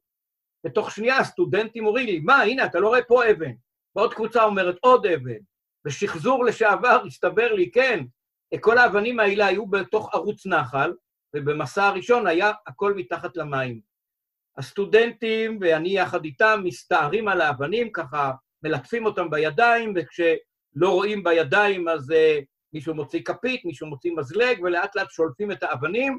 ותוך 0.66 0.90
שנייה 0.90 1.18
הסטודנטים 1.18 1.86
אומרים 1.86 2.06
לי, 2.06 2.20
מה, 2.20 2.42
הנה, 2.42 2.64
אתה 2.64 2.80
לא 2.80 2.88
רואה 2.88 3.02
פה 3.02 3.30
אבן. 3.30 3.52
ועוד 3.96 4.14
קבוצה 4.14 4.44
אומרת, 4.44 4.76
עוד 4.80 5.06
אבן. 5.06 5.38
בשחזור 5.84 6.44
לשעבר 6.44 7.02
הסתבר 7.06 7.52
לי, 7.52 7.70
כן, 7.70 8.04
כל 8.60 8.78
האבנים 8.78 9.20
האלה 9.20 9.46
היו 9.46 9.66
בתוך 9.66 10.14
ערוץ 10.14 10.46
נחל, 10.46 10.92
ובמסע 11.34 11.84
הראשון 11.84 12.26
היה 12.26 12.52
הכל 12.66 12.94
מתחת 12.94 13.36
למים. 13.36 13.80
הסטודנטים, 14.58 15.58
ואני 15.60 15.98
יחד 15.98 16.24
איתם, 16.24 16.60
מסתערים 16.64 17.28
על 17.28 17.40
האבנים, 17.40 17.92
ככה 17.92 18.32
מלטפים 18.62 19.06
אותם 19.06 19.30
בידיים, 19.30 19.94
וכשלא 19.96 20.88
רואים 20.88 21.24
בידיים 21.24 21.88
אז 21.88 22.10
uh, 22.10 22.44
מישהו 22.74 22.94
מוציא 22.94 23.22
כפית, 23.24 23.64
מישהו 23.64 23.86
מוציא 23.86 24.12
מזלג, 24.16 24.60
ולאט 24.62 24.96
לאט 24.96 25.10
שולפים 25.10 25.52
את 25.52 25.62
האבנים, 25.62 26.18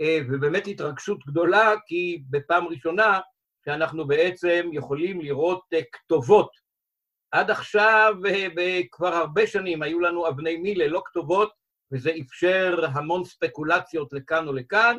אה, 0.00 0.18
ובאמת 0.28 0.66
התרגשות 0.66 1.26
גדולה, 1.26 1.74
כי 1.86 2.22
בפעם 2.30 2.66
ראשונה 2.66 3.20
שאנחנו 3.64 4.06
בעצם 4.06 4.70
יכולים 4.72 5.20
לראות 5.20 5.62
אה, 5.72 5.80
כתובות. 5.92 6.50
עד 7.30 7.50
עכשיו, 7.50 8.14
אה, 8.58 8.80
כבר 8.90 9.14
הרבה 9.14 9.46
שנים, 9.46 9.82
היו 9.82 10.00
לנו 10.00 10.28
אבני 10.28 10.56
מי 10.56 10.74
ללא 10.74 11.02
כתובות, 11.04 11.52
וזה 11.92 12.10
אפשר 12.20 12.84
המון 12.92 13.24
ספקולציות 13.24 14.12
לכאן 14.12 14.48
או 14.48 14.52
לכאן. 14.52 14.98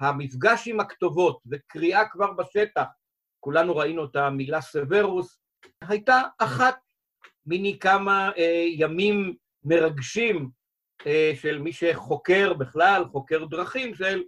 המפגש 0.00 0.68
עם 0.68 0.80
הכתובות 0.80 1.40
וקריאה 1.50 2.08
כבר 2.08 2.32
בשטח, 2.32 2.84
כולנו 3.40 3.76
ראינו 3.76 4.04
את 4.04 4.16
המילה 4.16 4.60
סוורוס, 4.60 5.38
הייתה 5.80 6.22
אחת 6.38 6.76
מיני 7.46 7.78
כמה 7.78 8.30
אה, 8.38 8.64
ימים 8.68 9.34
מרגשים 9.64 10.50
אה, 11.06 11.32
של 11.34 11.58
מי 11.58 11.72
שחוקר 11.72 12.52
בכלל, 12.54 13.04
חוקר 13.12 13.44
דרכים, 13.44 13.94
של 13.94 14.22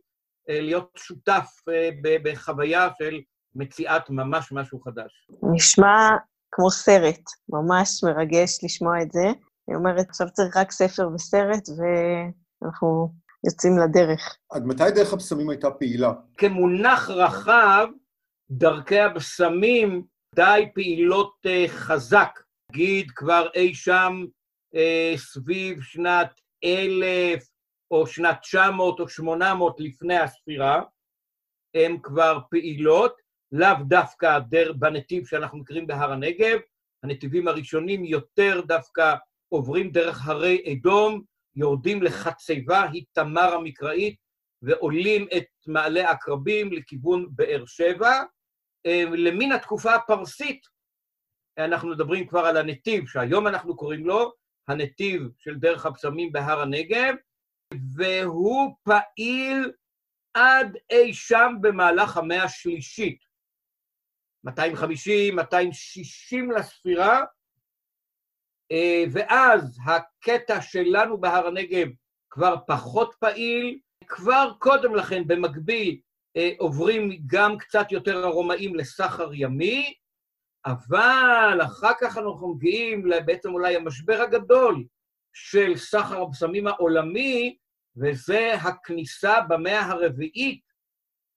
אה, 0.49 0.61
להיות 0.61 0.91
שותף 0.97 1.49
אה, 1.69 1.91
בחוויה 2.23 2.89
של 2.99 3.21
מציאת 3.55 4.11
ממש 4.11 4.53
משהו 4.53 4.81
חדש. 4.81 5.29
נשמע 5.55 6.09
כמו 6.53 6.71
סרט, 6.71 7.23
ממש 7.49 8.05
מרגש 8.05 8.65
לשמוע 8.65 9.03
את 9.03 9.13
זה. 9.13 9.27
אני 9.69 9.77
אומרת, 9.77 10.09
עכשיו 10.09 10.27
צריך 10.31 10.57
רק 10.57 10.71
ספר 10.71 11.09
וסרט, 11.15 11.69
ואנחנו 11.69 13.13
יוצאים 13.47 13.79
לדרך. 13.79 14.37
עד 14.51 14.67
מתי 14.67 14.91
דרך 14.95 15.13
הבשמים 15.13 15.51
הייתה 15.51 15.71
פעילה? 15.71 16.13
כמונח 16.37 17.11
רחב, 17.11 17.87
דרכי 18.51 19.01
הבשמים 19.01 20.03
די 20.35 20.69
פעילות 20.75 21.47
חזק. 21.69 22.41
נגיד 22.73 23.11
כבר 23.11 23.49
אי 23.55 23.75
שם 23.75 24.25
אה, 24.75 25.13
סביב 25.17 25.83
שנת 25.83 26.41
אלף 26.65 27.49
או 27.91 28.07
שנת 28.07 28.39
900 28.43 29.01
או 29.01 29.09
800 29.09 29.81
לפני 29.81 30.17
הספירה, 30.19 30.83
הן 31.75 31.99
כבר 32.03 32.39
פעילות, 32.51 33.17
לאו 33.53 33.85
דווקא 33.89 34.39
דר, 34.39 34.73
בנתיב 34.73 35.27
שאנחנו 35.27 35.59
מכירים 35.59 35.87
בהר 35.87 36.13
הנגב, 36.13 36.59
הנתיבים 37.05 37.49
הראשונים 37.49 38.05
יותר 38.05 38.61
דווקא 38.67 39.15
עוברים 39.49 39.91
דרך 39.91 40.29
הרי 40.29 40.65
אדום, 40.73 41.23
יורדים 41.57 42.03
לחציבה, 42.03 42.83
היא 42.93 43.05
תמר 43.13 43.55
המקראית, 43.55 44.17
ועולים 44.63 45.27
את 45.37 45.47
מעלה 45.67 46.11
עקרבים 46.11 46.73
לכיוון 46.73 47.27
באר 47.31 47.65
שבע. 47.67 48.23
אה, 48.87 49.05
למין 49.13 49.53
התקופה 49.53 49.95
הפרסית, 49.95 50.61
אנחנו 51.59 51.89
מדברים 51.89 52.27
כבר 52.27 52.41
על 52.41 52.57
הנתיב, 52.57 53.07
שהיום 53.07 53.47
אנחנו 53.47 53.77
קוראים 53.77 54.07
לו 54.07 54.33
הנתיב 54.69 55.23
של 55.39 55.55
דרך 55.55 55.87
הבשמים 55.87 56.33
בהר 56.33 56.61
הנגב, 56.61 57.15
והוא 57.97 58.77
פעיל 58.83 59.73
עד 60.35 60.77
אי 60.91 61.15
שם 61.15 61.53
במהלך 61.61 62.17
המאה 62.17 62.45
השלישית. 62.45 63.19
250, 64.45 65.37
260 65.37 66.51
לספירה, 66.51 67.25
ואז 69.13 69.79
הקטע 69.87 70.61
שלנו 70.61 71.21
בהר 71.21 71.47
הנגב 71.47 71.89
כבר 72.31 72.57
פחות 72.67 73.15
פעיל, 73.21 73.79
כבר 74.07 74.53
קודם 74.59 74.95
לכן, 74.95 75.23
במקביל, 75.27 75.99
אה, 76.37 76.53
עוברים 76.59 77.11
גם 77.27 77.59
קצת 77.59 77.93
יותר 77.93 78.27
הרומאים 78.27 78.75
לסחר 78.75 79.31
ימי, 79.35 79.95
אבל 80.67 81.59
אחר 81.63 81.93
כך 82.01 82.19
אנחנו 82.19 82.55
מגיעים 82.55 83.11
בעצם 83.27 83.53
אולי 83.53 83.77
המשבר 83.77 84.21
הגדול 84.21 84.85
של 85.33 85.77
סחר 85.77 86.23
הבשמים 86.23 86.67
העולמי, 86.67 87.57
וזה 87.97 88.55
הכניסה 88.55 89.41
במאה 89.49 89.81
הרביעית 89.81 90.63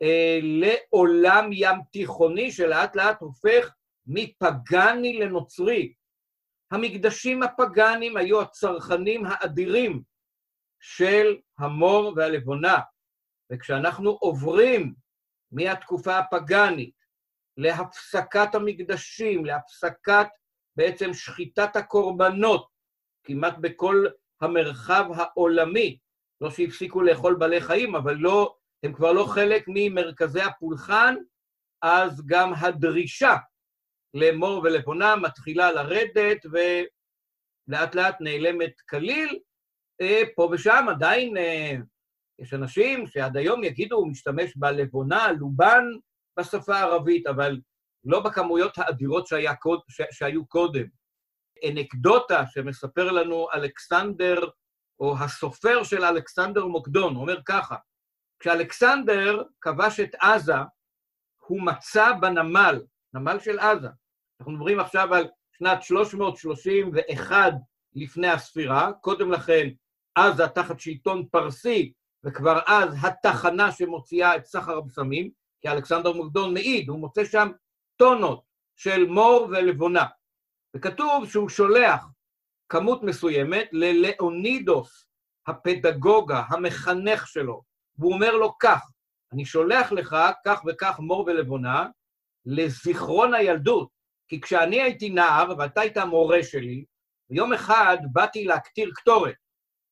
אה, 0.02 0.40
לעולם 0.42 1.50
ים 1.54 1.76
תיכוני, 1.92 2.52
שלאט 2.52 2.96
לאט 2.96 3.22
הופך 3.22 3.74
מפגני 4.08 5.14
לנוצרי. 5.14 5.94
המקדשים 6.72 7.44
הפגאנים 7.44 8.18
היו 8.18 8.42
הצרכנים 8.42 9.26
האדירים 9.26 10.04
של 10.80 11.38
המור 11.60 12.14
והלבונה, 12.16 12.80
וכשאנחנו 13.52 14.10
עוברים 14.10 14.94
מהתקופה 15.52 16.18
הפגאנית 16.18 16.96
להפסקת 17.58 18.56
המקדשים, 18.56 19.46
להפסקת 19.46 20.28
בעצם 20.76 21.14
שחיטת 21.14 21.76
הקורבנות, 21.76 22.68
כמעט 23.24 23.58
בכל 23.58 24.06
המרחב 24.42 25.06
העולמי, 25.16 25.98
לא 26.42 26.52
שהפסיקו 26.52 27.02
לאכול 27.02 27.36
בעלי 27.36 27.62
חיים, 27.62 27.96
אבל 27.96 28.14
לא, 28.14 28.56
הם 28.84 28.94
כבר 28.94 29.12
לא 29.12 29.26
חלק 29.26 29.64
ממרכזי 29.68 30.42
הפולחן, 30.42 31.16
אז 31.82 32.26
גם 32.26 32.54
הדרישה 32.54 33.36
למור 34.14 34.62
ולבונה 34.64 35.16
מתחילה 35.16 35.72
לרדת 35.72 36.46
ולאט 36.46 37.96
לאט 37.96 38.16
נעלמת 38.20 38.82
כליל. 38.90 39.40
אה, 40.02 40.22
פה 40.36 40.50
ושם 40.52 40.86
עדיין 40.90 41.38
אה, 41.38 41.76
יש 42.40 42.54
אנשים 42.54 43.08
שעד 43.08 43.38
היום 43.38 43.64
יגידו, 43.64 43.96
הוא 43.96 44.12
משתמש 44.12 44.54
בלבונה, 44.56 45.32
לובן 45.32 45.84
בשפה 46.40 46.76
הערבית, 46.76 47.28
אבל 47.28 47.60
לא 48.04 48.20
בכמויות 48.20 48.78
האדירות 48.78 49.28
קוד, 49.60 49.80
ש, 49.90 50.02
שהיו 50.12 50.46
קודם. 50.46 50.86
אנקדוטה 51.70 52.44
שמספר 52.48 53.12
לנו 53.12 53.48
אלכסנדר, 53.54 54.40
או 55.00 55.18
הסופר 55.18 55.84
של 55.84 56.04
אלכסנדר 56.04 56.66
מוקדון, 56.66 57.16
אומר 57.16 57.40
ככה, 57.46 57.76
כשאלכסנדר 58.40 59.44
כבש 59.62 60.00
את 60.00 60.16
עזה, 60.16 60.56
הוא 61.48 61.62
מצא 61.62 62.12
בנמל, 62.22 62.82
נמל 63.14 63.40
של 63.40 63.60
עזה, 63.60 63.88
אנחנו 64.42 64.54
מדברים 64.54 64.80
עכשיו 64.80 65.14
על 65.14 65.28
שנת 65.58 65.84
331 65.84 67.54
לפני 67.96 68.28
הספירה, 68.28 68.92
קודם 69.02 69.32
לכן 69.32 69.70
עזה 70.16 70.48
תחת 70.48 70.80
שלטון 70.80 71.26
פרסי, 71.32 71.94
וכבר 72.24 72.60
אז 72.68 72.96
התחנה 73.02 73.72
שמוציאה 73.72 74.36
את 74.36 74.46
סחר 74.46 74.78
הבשמים, 74.78 75.32
כי 75.62 75.70
אלכסנדר 75.70 76.14
מוקדון 76.14 76.54
מעיד, 76.54 76.90
הוא 76.90 77.00
מוצא 77.00 77.26
שם 77.26 77.52
טונות 77.96 78.44
של 78.76 79.06
מור 79.06 79.48
ולבונה. 79.52 80.06
וכתוב 80.76 81.30
שהוא 81.30 81.50
שולח 81.50 82.06
כמות 82.70 83.04
מסוימת 83.04 83.70
ללאונידוס, 83.72 85.06
הפדגוגה, 85.48 86.44
המחנך 86.50 87.28
שלו, 87.28 87.62
והוא 87.98 88.14
אומר 88.14 88.36
לו 88.36 88.58
כך, 88.60 88.82
אני 89.34 89.46
שולח 89.46 89.92
לך 89.92 90.16
כך 90.46 90.62
וכך 90.68 91.00
מור 91.00 91.24
ולבונה 91.28 91.88
לזיכרון 92.46 93.34
הילדות, 93.34 94.01
כי 94.32 94.42
כשאני 94.42 94.82
הייתי 94.82 95.10
נער, 95.10 95.54
ואתה 95.58 95.82
היית 95.82 95.98
המורה 95.98 96.44
שלי, 96.44 96.86
ויום 97.30 97.54
אחד 97.54 97.98
באתי 98.12 98.44
להקטיר 98.44 98.92
קטורת, 98.96 99.36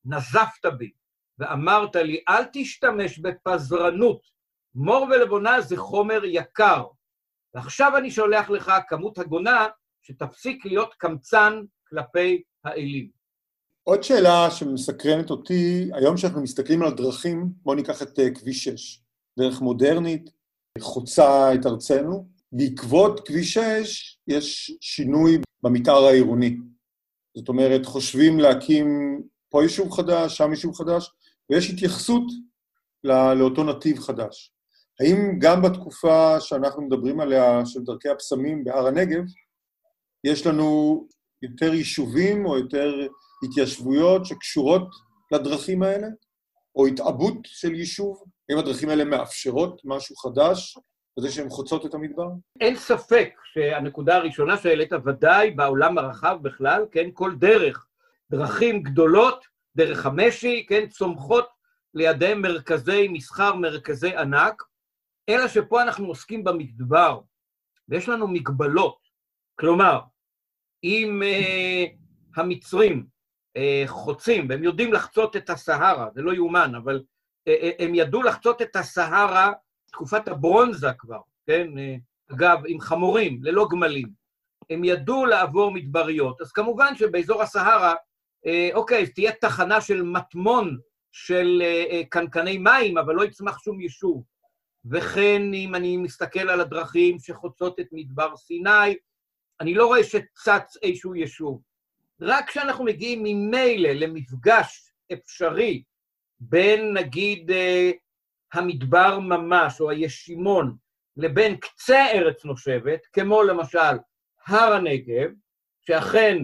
נזפת 0.05 0.65
בי, 0.77 0.91
ואמרת 1.39 1.95
לי, 1.95 2.23
אל 2.29 2.43
תשתמש 2.53 3.19
בפזרנות, 3.19 4.21
מור 4.75 5.07
ולבונה 5.11 5.61
זה 5.61 5.77
חומר 5.77 6.25
יקר, 6.25 6.85
ועכשיו 7.53 7.97
אני 7.97 8.11
שולח 8.11 8.49
לך 8.49 8.71
כמות 8.87 9.17
הגונה 9.17 9.67
שתפסיק 10.01 10.65
להיות 10.65 10.93
קמצן 10.97 11.61
כלפי 11.87 12.43
האלים. 12.63 13.09
עוד 13.83 14.03
שאלה 14.03 14.51
שמסקרנת 14.51 15.29
אותי, 15.29 15.89
היום 15.93 16.17
שאנחנו 16.17 16.41
מסתכלים 16.41 16.83
על 16.83 16.91
דרכים, 16.91 17.49
בואו 17.61 17.75
ניקח 17.75 18.01
את 18.01 18.19
אה, 18.19 18.29
כביש 18.35 18.63
6, 18.63 19.01
דרך 19.39 19.61
מודרנית, 19.61 20.29
חוצה 20.79 21.53
את 21.53 21.65
ארצנו, 21.65 22.38
בעקבות 22.51 23.27
כביש 23.27 23.53
6 23.53 24.17
יש 24.27 24.77
שינוי 24.81 25.37
במתאר 25.63 26.05
העירוני. 26.05 26.57
זאת 27.37 27.49
אומרת, 27.49 27.85
חושבים 27.85 28.39
להקים 28.39 28.87
פה 29.49 29.63
יישוב 29.63 29.91
חדש, 29.91 30.37
שם 30.37 30.49
יישוב 30.51 30.75
חדש, 30.75 31.11
ויש 31.49 31.69
התייחסות 31.69 32.23
לא, 33.03 33.33
לאותו 33.33 33.63
נתיב 33.63 33.99
חדש. 33.99 34.53
האם 34.99 35.39
גם 35.39 35.61
בתקופה 35.61 36.39
שאנחנו 36.39 36.81
מדברים 36.81 37.19
עליה, 37.19 37.65
של 37.65 37.79
דרכי 37.79 38.09
הפסמים 38.09 38.63
בהר 38.63 38.87
הנגב, 38.87 39.23
יש 40.23 40.47
לנו 40.47 41.07
יותר 41.41 41.73
יישובים 41.73 42.45
או 42.45 42.57
יותר 42.57 43.07
התיישבויות 43.43 44.25
שקשורות 44.25 44.87
לדרכים 45.31 45.83
האלה, 45.83 46.07
או 46.75 46.87
התעבות 46.87 47.37
של 47.43 47.75
יישוב? 47.75 48.23
האם 48.49 48.57
הדרכים 48.57 48.89
האלה 48.89 49.05
מאפשרות 49.05 49.81
משהו 49.85 50.15
חדש 50.15 50.77
בזה 51.17 51.31
שהן 51.31 51.49
חוצות 51.49 51.85
את 51.85 51.93
המדבר? 51.93 52.27
אין 52.61 52.75
ספק 52.75 53.29
שהנקודה 53.53 54.15
הראשונה 54.15 54.57
שהעלית, 54.57 54.93
ודאי 55.05 55.51
בעולם 55.51 55.97
הרחב 55.97 56.37
בכלל, 56.41 56.85
כן, 56.91 57.09
כל 57.13 57.35
דרך, 57.35 57.87
דרכים 58.31 58.83
גדולות, 58.83 59.45
דרך 59.75 60.05
המשי, 60.05 60.65
כן, 60.69 60.87
צומחות 60.87 61.47
לידיהם 61.93 62.41
מרכזי 62.41 63.07
מסחר, 63.07 63.55
מרכזי 63.55 64.15
ענק, 64.15 64.63
אלא 65.29 65.47
שפה 65.47 65.81
אנחנו 65.81 66.07
עוסקים 66.07 66.43
במדבר, 66.43 67.19
ויש 67.89 68.09
לנו 68.09 68.27
מגבלות. 68.27 68.97
כלומר, 69.59 69.99
אם 70.83 71.21
uh, 71.21 72.39
המצרים 72.39 73.05
uh, 73.57 73.87
חוצים, 73.87 74.49
והם 74.49 74.63
יודעים 74.63 74.93
לחצות 74.93 75.35
את 75.35 75.49
הסהרה, 75.49 76.07
זה 76.13 76.21
לא 76.21 76.33
יאומן, 76.33 76.75
אבל 76.75 77.03
uh, 77.49 77.51
הם 77.79 77.95
ידעו 77.95 78.23
לחצות 78.23 78.61
את 78.61 78.75
הסהרה 78.75 79.53
תקופת 79.91 80.27
הברונזה 80.27 80.87
כבר, 80.97 81.19
כן? 81.47 81.67
אגב, 82.31 82.59
עם 82.67 82.79
חמורים, 82.79 83.39
ללא 83.43 83.67
גמלים. 83.71 84.09
הם 84.69 84.83
ידעו 84.83 85.25
לעבור 85.25 85.71
מדבריות. 85.71 86.41
אז 86.41 86.51
כמובן 86.51 86.95
שבאזור 86.95 87.41
הסהרה, 87.41 87.93
אוקיי, 88.73 89.07
תהיה 89.07 89.31
תחנה 89.31 89.81
של 89.81 90.01
מטמון 90.01 90.77
של 91.11 91.63
קנקני 92.09 92.57
מים, 92.57 92.97
אבל 92.97 93.15
לא 93.15 93.23
יצמח 93.23 93.59
שום 93.59 93.81
יישוב. 93.81 94.23
וכן, 94.91 95.41
אם 95.53 95.75
אני 95.75 95.97
מסתכל 95.97 96.49
על 96.49 96.61
הדרכים 96.61 97.19
שחוצות 97.19 97.79
את 97.79 97.87
מדבר 97.91 98.35
סיני, 98.35 98.95
אני 99.61 99.73
לא 99.73 99.85
רואה 99.87 100.03
שצץ 100.03 100.77
איזשהו 100.83 101.15
יישוב. 101.15 101.61
רק 102.21 102.49
כשאנחנו 102.49 102.83
מגיעים 102.85 103.23
ממילא 103.23 103.89
למפגש 103.89 104.91
אפשרי 105.13 105.83
בין, 106.39 106.93
נגיד, 106.93 107.51
אה, 107.51 107.91
המדבר 108.53 109.19
ממש, 109.19 109.81
או 109.81 109.89
הישימון, 109.89 110.75
לבין 111.17 111.55
קצה 111.55 112.05
ארץ 112.13 112.45
נושבת, 112.45 113.05
כמו 113.13 113.43
למשל 113.43 113.97
הר 114.47 114.73
הנגב, 114.73 115.29
שאכן 115.81 116.37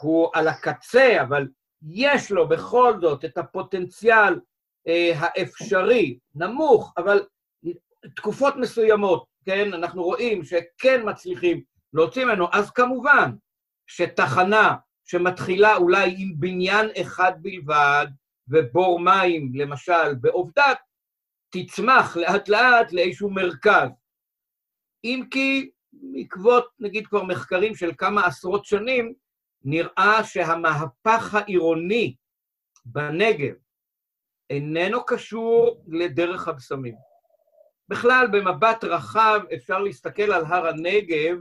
הוא 0.00 0.30
על 0.34 0.48
הקצה, 0.48 1.22
אבל 1.22 1.48
יש 1.82 2.30
לו 2.30 2.48
בכל 2.48 2.94
זאת 3.00 3.24
את 3.24 3.38
הפוטנציאל 3.38 4.40
אה, 4.88 5.12
האפשרי, 5.16 6.18
נמוך, 6.34 6.92
אבל 6.96 7.22
תקופות 8.16 8.56
מסוימות, 8.56 9.24
כן, 9.44 9.74
אנחנו 9.74 10.02
רואים 10.02 10.44
שכן 10.44 11.00
מצליחים 11.04 11.62
להוציא 11.92 12.24
ממנו, 12.24 12.46
אז 12.52 12.70
כמובן 12.70 13.30
שתחנה 13.86 14.76
שמתחילה 15.04 15.76
אולי 15.76 16.14
עם 16.18 16.32
בניין 16.36 16.86
אחד 17.00 17.32
בלבד, 17.42 18.06
ובור 18.48 19.00
מים, 19.00 19.52
למשל, 19.54 20.14
בעובדת, 20.20 20.78
תצמח 21.50 22.16
לאט 22.16 22.48
לאט 22.48 22.92
לאיזשהו 22.92 23.30
מרכז. 23.30 23.90
אם 25.04 25.22
כי 25.30 25.70
בעקבות, 25.92 26.68
נגיד, 26.78 27.06
כבר 27.06 27.22
מחקרים 27.22 27.74
של 27.74 27.90
כמה 27.98 28.26
עשרות 28.26 28.64
שנים, 28.64 29.14
נראה 29.62 30.24
שהמהפך 30.24 31.34
העירוני 31.34 32.14
בנגב 32.84 33.54
איננו 34.50 35.06
קשור 35.06 35.84
לדרך 35.88 36.48
הבשמים. 36.48 36.94
בכלל, 37.88 38.26
במבט 38.32 38.84
רחב 38.84 39.40
אפשר 39.54 39.78
להסתכל 39.78 40.32
על 40.32 40.44
הר 40.44 40.66
הנגב 40.66 41.36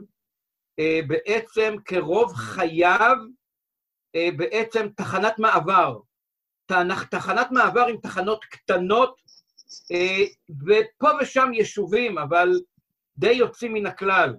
אה, 0.80 0.99
בעצם 1.07 1.76
כרוב 1.86 2.34
חייו, 2.34 3.18
אה, 4.16 4.30
בעצם 4.38 4.88
תחנת 4.95 5.39
מעבר. 5.39 5.99
תחנת 7.10 7.51
מעבר 7.51 7.86
עם 7.88 7.97
תחנות 7.97 8.45
קטנות 8.45 9.22
ופה 10.67 11.09
ושם 11.22 11.49
יישובים, 11.53 12.17
אבל 12.17 12.49
די 13.17 13.32
יוצאים 13.32 13.74
מן 13.74 13.86
הכלל. 13.86 14.36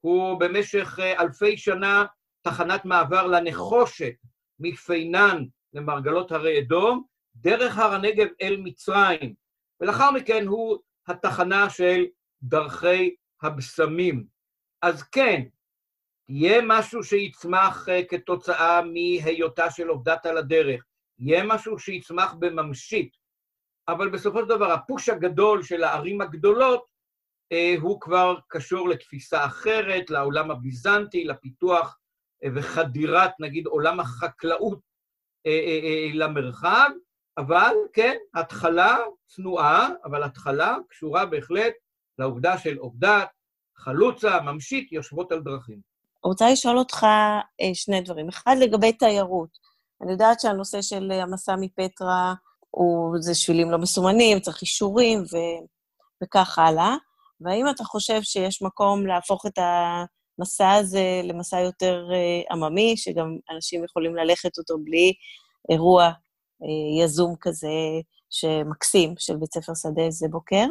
הוא 0.00 0.40
במשך 0.40 0.98
אלפי 1.18 1.56
שנה 1.56 2.04
תחנת 2.42 2.84
מעבר 2.84 3.26
לנחושת 3.26 4.14
מפינן 4.60 5.44
למרגלות 5.72 6.32
הרי 6.32 6.60
אדום, 6.60 7.04
דרך 7.36 7.78
הר 7.78 7.94
הנגב 7.94 8.26
אל 8.42 8.56
מצרים, 8.56 9.34
ולאחר 9.80 10.10
מכן 10.10 10.46
הוא 10.46 10.78
התחנה 11.06 11.70
של 11.70 12.04
דרכי 12.42 13.14
הבשמים. 13.42 14.24
אז 14.82 15.02
כן, 15.02 15.42
יהיה 16.28 16.62
משהו 16.66 17.02
שיצמח 17.04 17.88
uh, 17.88 17.92
כתוצאה 18.08 18.80
מהיותה 18.82 19.70
של 19.70 19.88
עובדת 19.88 20.26
על 20.26 20.38
הדרך, 20.38 20.84
יהיה 21.18 21.44
משהו 21.44 21.78
שיצמח 21.78 22.34
בממשית, 22.34 23.16
אבל 23.88 24.10
בסופו 24.10 24.40
של 24.40 24.48
דבר 24.48 24.72
הפוש 24.72 25.08
הגדול 25.08 25.62
של 25.62 25.84
הערים 25.84 26.20
הגדולות 26.20 26.84
uh, 27.52 27.80
הוא 27.80 28.00
כבר 28.00 28.36
קשור 28.48 28.88
לתפיסה 28.88 29.44
אחרת, 29.44 30.10
לעולם 30.10 30.50
הביזנטי, 30.50 31.24
לפיתוח 31.24 31.98
uh, 32.44 32.48
וחדירת, 32.54 33.32
נגיד, 33.40 33.66
עולם 33.66 34.00
החקלאות 34.00 34.94
למרחב, 36.14 36.90
אבל 37.38 37.74
כן, 37.92 38.16
התחלה 38.34 38.96
צנועה, 39.26 39.88
אבל 40.04 40.22
התחלה 40.22 40.76
קשורה 40.88 41.26
בהחלט 41.26 41.72
לעובדה 42.18 42.58
של 42.58 42.76
עובדת, 42.76 43.28
חלוצה, 43.76 44.40
ממשית, 44.40 44.92
יושבות 44.92 45.32
על 45.32 45.40
דרכים. 45.40 45.78
רוצה 46.22 46.50
לשאול 46.50 46.78
אותך 46.78 47.04
אה, 47.60 47.74
שני 47.74 48.00
דברים. 48.00 48.28
אחד, 48.28 48.56
לגבי 48.60 48.92
תיירות. 48.92 49.58
אני 50.02 50.12
יודעת 50.12 50.40
שהנושא 50.40 50.82
של 50.82 51.10
המסע 51.10 51.56
מפטרה 51.60 52.34
הוא, 52.74 53.16
זה 53.20 53.34
שבילים 53.34 53.70
לא 53.70 53.78
מסומנים, 53.78 54.40
צריך 54.40 54.62
אישורים 54.62 55.18
ו, 55.20 55.36
וכך 56.22 56.58
הלאה. 56.58 56.96
והאם 57.40 57.68
אתה 57.70 57.84
חושב 57.84 58.22
שיש 58.22 58.62
מקום 58.62 59.06
להפוך 59.06 59.46
את 59.46 59.58
המסע 59.58 60.72
הזה 60.72 61.20
למסע 61.24 61.60
יותר 61.60 62.06
uh, 62.10 62.52
עממי, 62.52 62.96
שגם 62.96 63.36
אנשים 63.54 63.84
יכולים 63.84 64.16
ללכת 64.16 64.58
אותו 64.58 64.74
בלי 64.84 65.12
אירוע 65.70 66.08
uh, 66.08 67.02
יזום 67.02 67.34
כזה 67.40 67.68
שמקסים, 68.30 69.14
של 69.18 69.36
בית 69.36 69.54
ספר 69.54 69.72
שדה 69.74 70.10
זה 70.10 70.28
בוקר? 70.30 70.66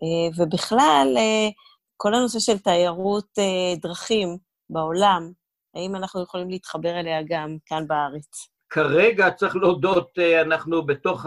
Uh, 0.00 0.40
ובכלל, 0.42 1.16
uh, 1.16 1.52
כל 1.96 2.14
הנושא 2.14 2.38
של 2.38 2.58
תיירות 2.58 3.38
uh, 3.38 3.80
דרכים, 3.80 4.36
בעולם, 4.70 5.32
האם 5.74 5.96
אנחנו 5.96 6.22
יכולים 6.22 6.50
להתחבר 6.50 7.00
אליה 7.00 7.22
גם 7.28 7.56
כאן 7.66 7.86
בארץ? 7.86 8.51
כרגע, 8.72 9.30
צריך 9.30 9.56
להודות, 9.56 10.18
אה, 10.18 10.42
אנחנו 10.42 10.86
בתוך 10.86 11.26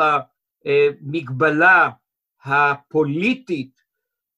המגבלה 0.65 1.89
הפוליטית 2.43 3.81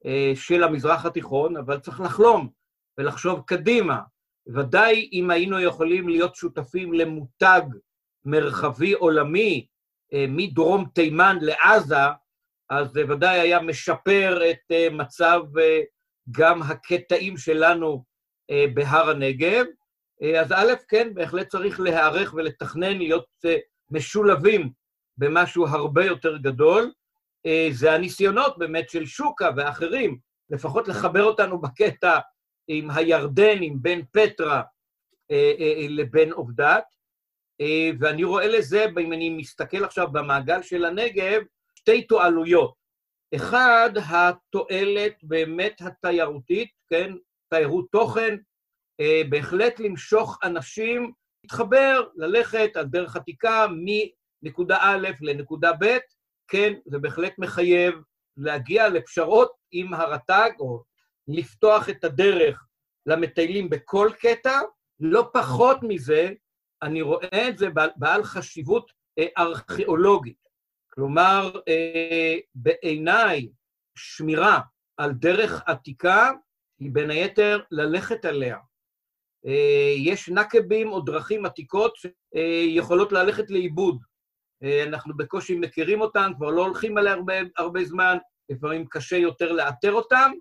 אה, 0.05 0.32
של 0.36 0.64
המזרח 0.64 1.05
התיכון, 1.05 1.58
אבל 1.58 1.80
צריך 1.80 2.01
לחלום 2.01 2.49
ולחשוב 2.97 3.41
קדימה. 3.45 4.01
ודאי 4.47 5.10
אם 5.14 5.30
היינו 5.30 5.60
יכולים 5.60 6.10
להיות 6.10 6.36
שותפים 6.36 6.93
למותג 6.93 7.62
מרחבי 8.26 8.93
עולמי 8.93 9.68
אה, 10.14 10.26
מדרום 10.30 10.86
תימן 10.93 11.38
לעזה, 11.41 12.05
אז 12.70 12.91
זה 12.91 13.03
ודאי 13.10 13.39
היה 13.39 13.60
משפר 13.62 14.51
את 14.51 14.72
מצב 14.91 15.41
גם 16.32 16.62
הקטעים 16.62 17.38
שלנו 17.38 18.03
אה, 18.51 18.66
בהר 18.74 19.10
הנגב. 19.10 19.66
אה, 20.22 20.41
אז 20.41 20.51
א', 20.51 20.74
כן, 20.88 21.13
בהחלט 21.13 21.47
צריך 21.47 21.80
להיערך 21.80 22.34
ולתכנן 22.34 22.97
להיות 22.97 23.26
אה, 23.45 23.55
משולבים 23.89 24.72
במשהו 25.18 25.68
הרבה 25.68 26.05
יותר 26.05 26.38
גדול. 26.38 26.91
זה 27.72 27.93
הניסיונות 27.93 28.57
באמת 28.57 28.89
של 28.89 29.05
שוקה 29.05 29.49
ואחרים, 29.57 30.18
לפחות 30.49 30.88
לחבר 30.88 31.24
אותנו 31.24 31.61
בקטע 31.61 32.20
עם 32.68 32.91
הירדן, 32.91 33.57
עם 33.61 33.82
בין 33.82 34.05
פטרה 34.11 34.61
לבין 35.89 36.32
עובדת. 36.32 36.84
ואני 37.99 38.24
רואה 38.24 38.47
לזה, 38.47 38.86
אם 38.99 39.13
אני 39.13 39.30
מסתכל 39.30 39.84
עכשיו 39.84 40.11
במעגל 40.11 40.61
של 40.61 40.86
הנגב, 40.86 41.41
שתי 41.76 42.01
תועלויות. 42.01 42.74
אחד, 43.36 43.89
התועלת 44.09 45.13
באמת 45.24 45.82
התיירותית, 45.82 46.70
כן, 46.89 47.13
תיירות 47.49 47.86
תוכן, 47.91 48.34
אה, 48.34 48.38
בהחלט 49.30 49.80
למשוך 49.80 50.39
אנשים, 50.43 51.12
להתחבר, 51.43 52.08
ללכת 52.16 52.70
על 52.76 52.86
דרך 52.86 53.16
עתיקה 53.16 53.66
מנקודה 54.41 54.78
א' 54.82 55.08
לנקודה 55.22 55.72
ב', 55.80 55.98
כן, 56.48 56.74
זה 56.86 57.00
בהחלט 57.00 57.34
מחייב 57.38 57.93
להגיע 58.38 58.89
לפשרות 58.89 59.52
עם 59.72 59.93
הרט"ג, 59.93 60.50
או 60.60 60.84
לפתוח 61.28 61.89
את 61.89 62.04
הדרך 62.04 62.66
למטיילים 63.06 63.70
בכל 63.70 64.10
קטע. 64.20 64.60
לא 65.00 65.30
פחות 65.34 65.78
מזה, 65.84 66.30
אני 66.82 67.02
רואה 67.02 67.50
את 67.50 67.58
זה 67.58 67.68
בעל 67.95 68.24
חשיבות 68.24 68.91
אה, 69.20 69.26
ארכיאולוגית. 69.38 70.48
כלומר, 70.93 71.52
אה, 71.68 72.36
בעיניי, 72.56 73.50
שמירה 73.95 74.60
על 74.98 75.12
דרך 75.12 75.64
עתיקה 75.66 76.32
היא 76.80 76.91
בין 76.93 77.10
היתר 77.10 77.62
ללכת 77.72 78.26
עליה. 78.26 78.58
אה, 79.48 79.93
יש 79.98 80.30
נקבים 80.30 80.91
או 80.91 81.02
דרכים 81.02 81.45
עתיקות 81.45 81.93
שיכולות 81.95 83.12
ללכת 83.12 83.50
לאיבוד. 83.50 84.00
אה, 84.64 84.84
אנחנו 84.84 85.18
בקושי 85.18 85.56
מכירים 85.60 86.02
אותן, 86.02 86.32
כבר 86.38 86.50
לא 86.50 86.62
הולכים 86.62 86.98
עליה 86.98 87.14
הרבה, 87.14 87.34
הרבה 87.58 87.84
זמן, 87.84 88.18
לפעמים 88.50 88.86
קשה 88.89 89.18
יותר 89.18 89.52
לאתר 89.52 89.93
אותן. 89.93 90.32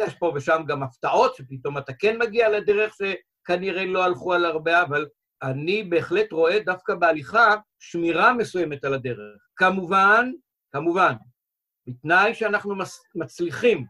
יש 0.00 0.14
פה 0.14 0.32
ושם 0.34 0.62
גם 0.66 0.82
הפתעות, 0.82 1.34
שפתאום 1.34 1.78
אתה 1.78 1.92
כן 1.92 2.18
מגיע 2.18 2.48
לדרך 2.48 2.94
שכנראה 2.94 3.86
לא 3.86 4.04
הלכו 4.04 4.34
על 4.34 4.44
הרבה, 4.44 4.82
אבל 4.82 5.06
אני 5.42 5.82
בהחלט 5.82 6.32
רואה 6.32 6.58
דווקא 6.60 6.94
בהליכה 6.94 7.54
שמירה 7.78 8.34
מסוימת 8.34 8.84
על 8.84 8.94
הדרך. 8.94 9.40
כמובן, 9.56 10.30
כמובן, 10.72 11.12
בתנאי 11.86 12.34
שאנחנו 12.34 12.74
מצליחים 13.14 13.84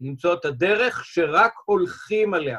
למצוא 0.00 0.34
את 0.34 0.44
הדרך 0.44 1.04
שרק 1.04 1.52
הולכים 1.64 2.34
עליה. 2.34 2.58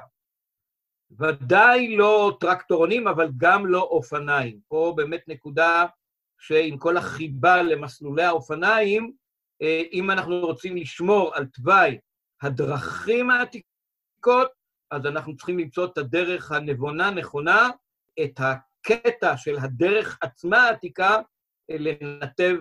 ודאי 1.11 1.97
לא 1.97 2.37
טרקטורונים, 2.39 3.07
אבל 3.07 3.29
גם 3.37 3.65
לא 3.65 3.81
אופניים. 3.81 4.59
פה 4.67 4.93
באמת 4.97 5.23
נקודה 5.27 5.85
שעם 6.39 6.77
כל 6.77 6.97
החיבה 6.97 7.61
למסלולי 7.61 8.23
האופניים, 8.23 9.11
אה, 9.61 9.81
אם 9.93 10.11
אנחנו 10.11 10.39
רוצים 10.39 10.75
לשמור 10.75 11.35
על 11.35 11.45
תוואי 11.45 11.97
הדרכים 12.41 13.29
העתיקות, 13.31 14.51
אז 14.91 15.05
אנחנו 15.05 15.35
צריכים 15.35 15.59
למצוא 15.59 15.85
את 15.85 15.97
הדרך 15.97 16.51
הנבונה, 16.51 17.11
נכונה, 17.11 17.69
את 18.23 18.39
הקטע 18.39 19.37
של 19.37 19.57
הדרך 19.59 20.17
עצמה 20.21 20.63
העתיקה, 20.63 21.15
אה, 21.71 21.75
לנתב 21.79 22.55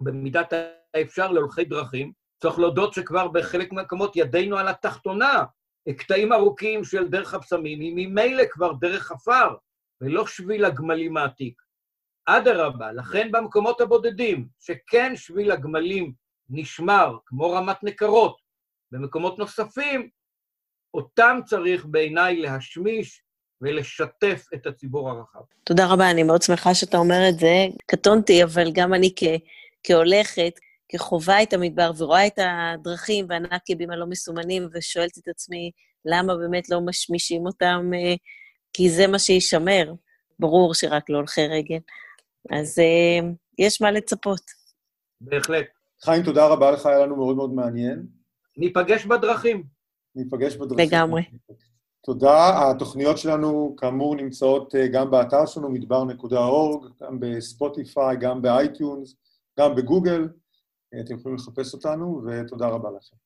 במידת 0.00 0.52
האפשר 0.94 1.32
להולכי 1.32 1.64
דרכים. 1.64 2.12
צריך 2.42 2.58
להודות 2.58 2.94
שכבר 2.94 3.28
בחלק 3.28 3.72
מהמקומות 3.72 4.16
ידינו 4.16 4.56
על 4.58 4.68
התחתונה, 4.68 5.44
קטעים 5.92 6.32
ארוכים 6.32 6.84
של 6.84 7.08
דרך 7.08 7.34
הבשמים 7.34 7.80
היא 7.80 7.92
ממילא 7.96 8.42
כבר 8.50 8.72
דרך 8.72 9.12
עפר, 9.12 9.54
ולא 10.00 10.26
שביל 10.26 10.64
הגמלים 10.64 11.16
העתיק. 11.16 11.62
אדרבה, 12.26 12.92
לכן 12.92 13.32
במקומות 13.32 13.80
הבודדים, 13.80 14.48
שכן 14.60 15.16
שביל 15.16 15.50
הגמלים 15.52 16.12
נשמר, 16.50 17.16
כמו 17.26 17.50
רמת 17.52 17.76
נקרות, 17.82 18.36
במקומות 18.92 19.38
נוספים, 19.38 20.08
אותם 20.94 21.38
צריך 21.46 21.86
בעיניי 21.86 22.36
להשמיש 22.36 23.22
ולשתף 23.60 24.46
את 24.54 24.66
הציבור 24.66 25.10
הרחב. 25.10 25.40
תודה 25.64 25.86
רבה, 25.86 26.10
אני 26.10 26.22
מאוד 26.22 26.42
שמחה 26.42 26.74
שאתה 26.74 26.96
אומר 26.96 27.28
את 27.28 27.38
זה. 27.38 27.66
קטונתי, 27.86 28.44
אבל 28.44 28.72
גם 28.72 28.94
אני 28.94 29.12
כ- 29.16 29.40
כהולכת, 29.84 30.52
כחווה 30.88 31.42
את 31.42 31.52
המדבר 31.52 31.90
ורואה 31.98 32.26
את 32.26 32.38
הדרכים 32.38 33.26
והנקבים 33.28 33.90
הלא 33.90 34.06
מסומנים, 34.06 34.68
ושואלת 34.72 35.18
את 35.18 35.28
עצמי, 35.28 35.70
למה 36.04 36.36
באמת 36.36 36.70
לא 36.70 36.80
משמישים 36.80 37.46
אותם? 37.46 37.90
אה, 37.94 38.14
כי 38.72 38.90
זה 38.90 39.06
מה 39.06 39.18
שישמר. 39.18 39.92
ברור 40.38 40.74
שרק 40.74 41.10
להולכי 41.10 41.46
רגל. 41.46 41.78
אז 42.50 42.78
uh, 42.78 43.24
יש 43.58 43.80
מה 43.80 43.90
לצפות. 43.90 44.40
בהחלט. 45.20 45.66
חיים, 46.04 46.22
תודה 46.22 46.46
רבה 46.46 46.70
לך, 46.70 46.86
היה 46.86 46.98
לנו 46.98 47.16
מאוד 47.16 47.36
מאוד 47.36 47.54
מעניין. 47.54 48.06
ניפגש 48.56 49.06
בדרכים. 49.06 49.64
ניפגש 50.14 50.56
בדרכים. 50.56 50.86
לגמרי. 50.86 51.22
תודה. 52.04 52.70
התוכניות 52.70 53.18
שלנו, 53.18 53.74
כאמור, 53.76 54.16
נמצאות 54.16 54.74
אה, 54.74 54.88
גם 54.88 55.10
באתר 55.10 55.46
שלנו, 55.46 55.68
מדבר.org, 55.68 57.04
גם 57.04 57.20
בספוטיפיי, 57.20 58.16
גם 58.20 58.42
באייטיונס, 58.42 59.16
גם 59.60 59.74
בגוגל. 59.74 60.28
אתם 61.00 61.14
יכולים 61.14 61.36
לחפש 61.36 61.74
אותנו, 61.74 62.22
ותודה 62.26 62.68
רבה 62.68 62.90
לכם. 62.90 63.16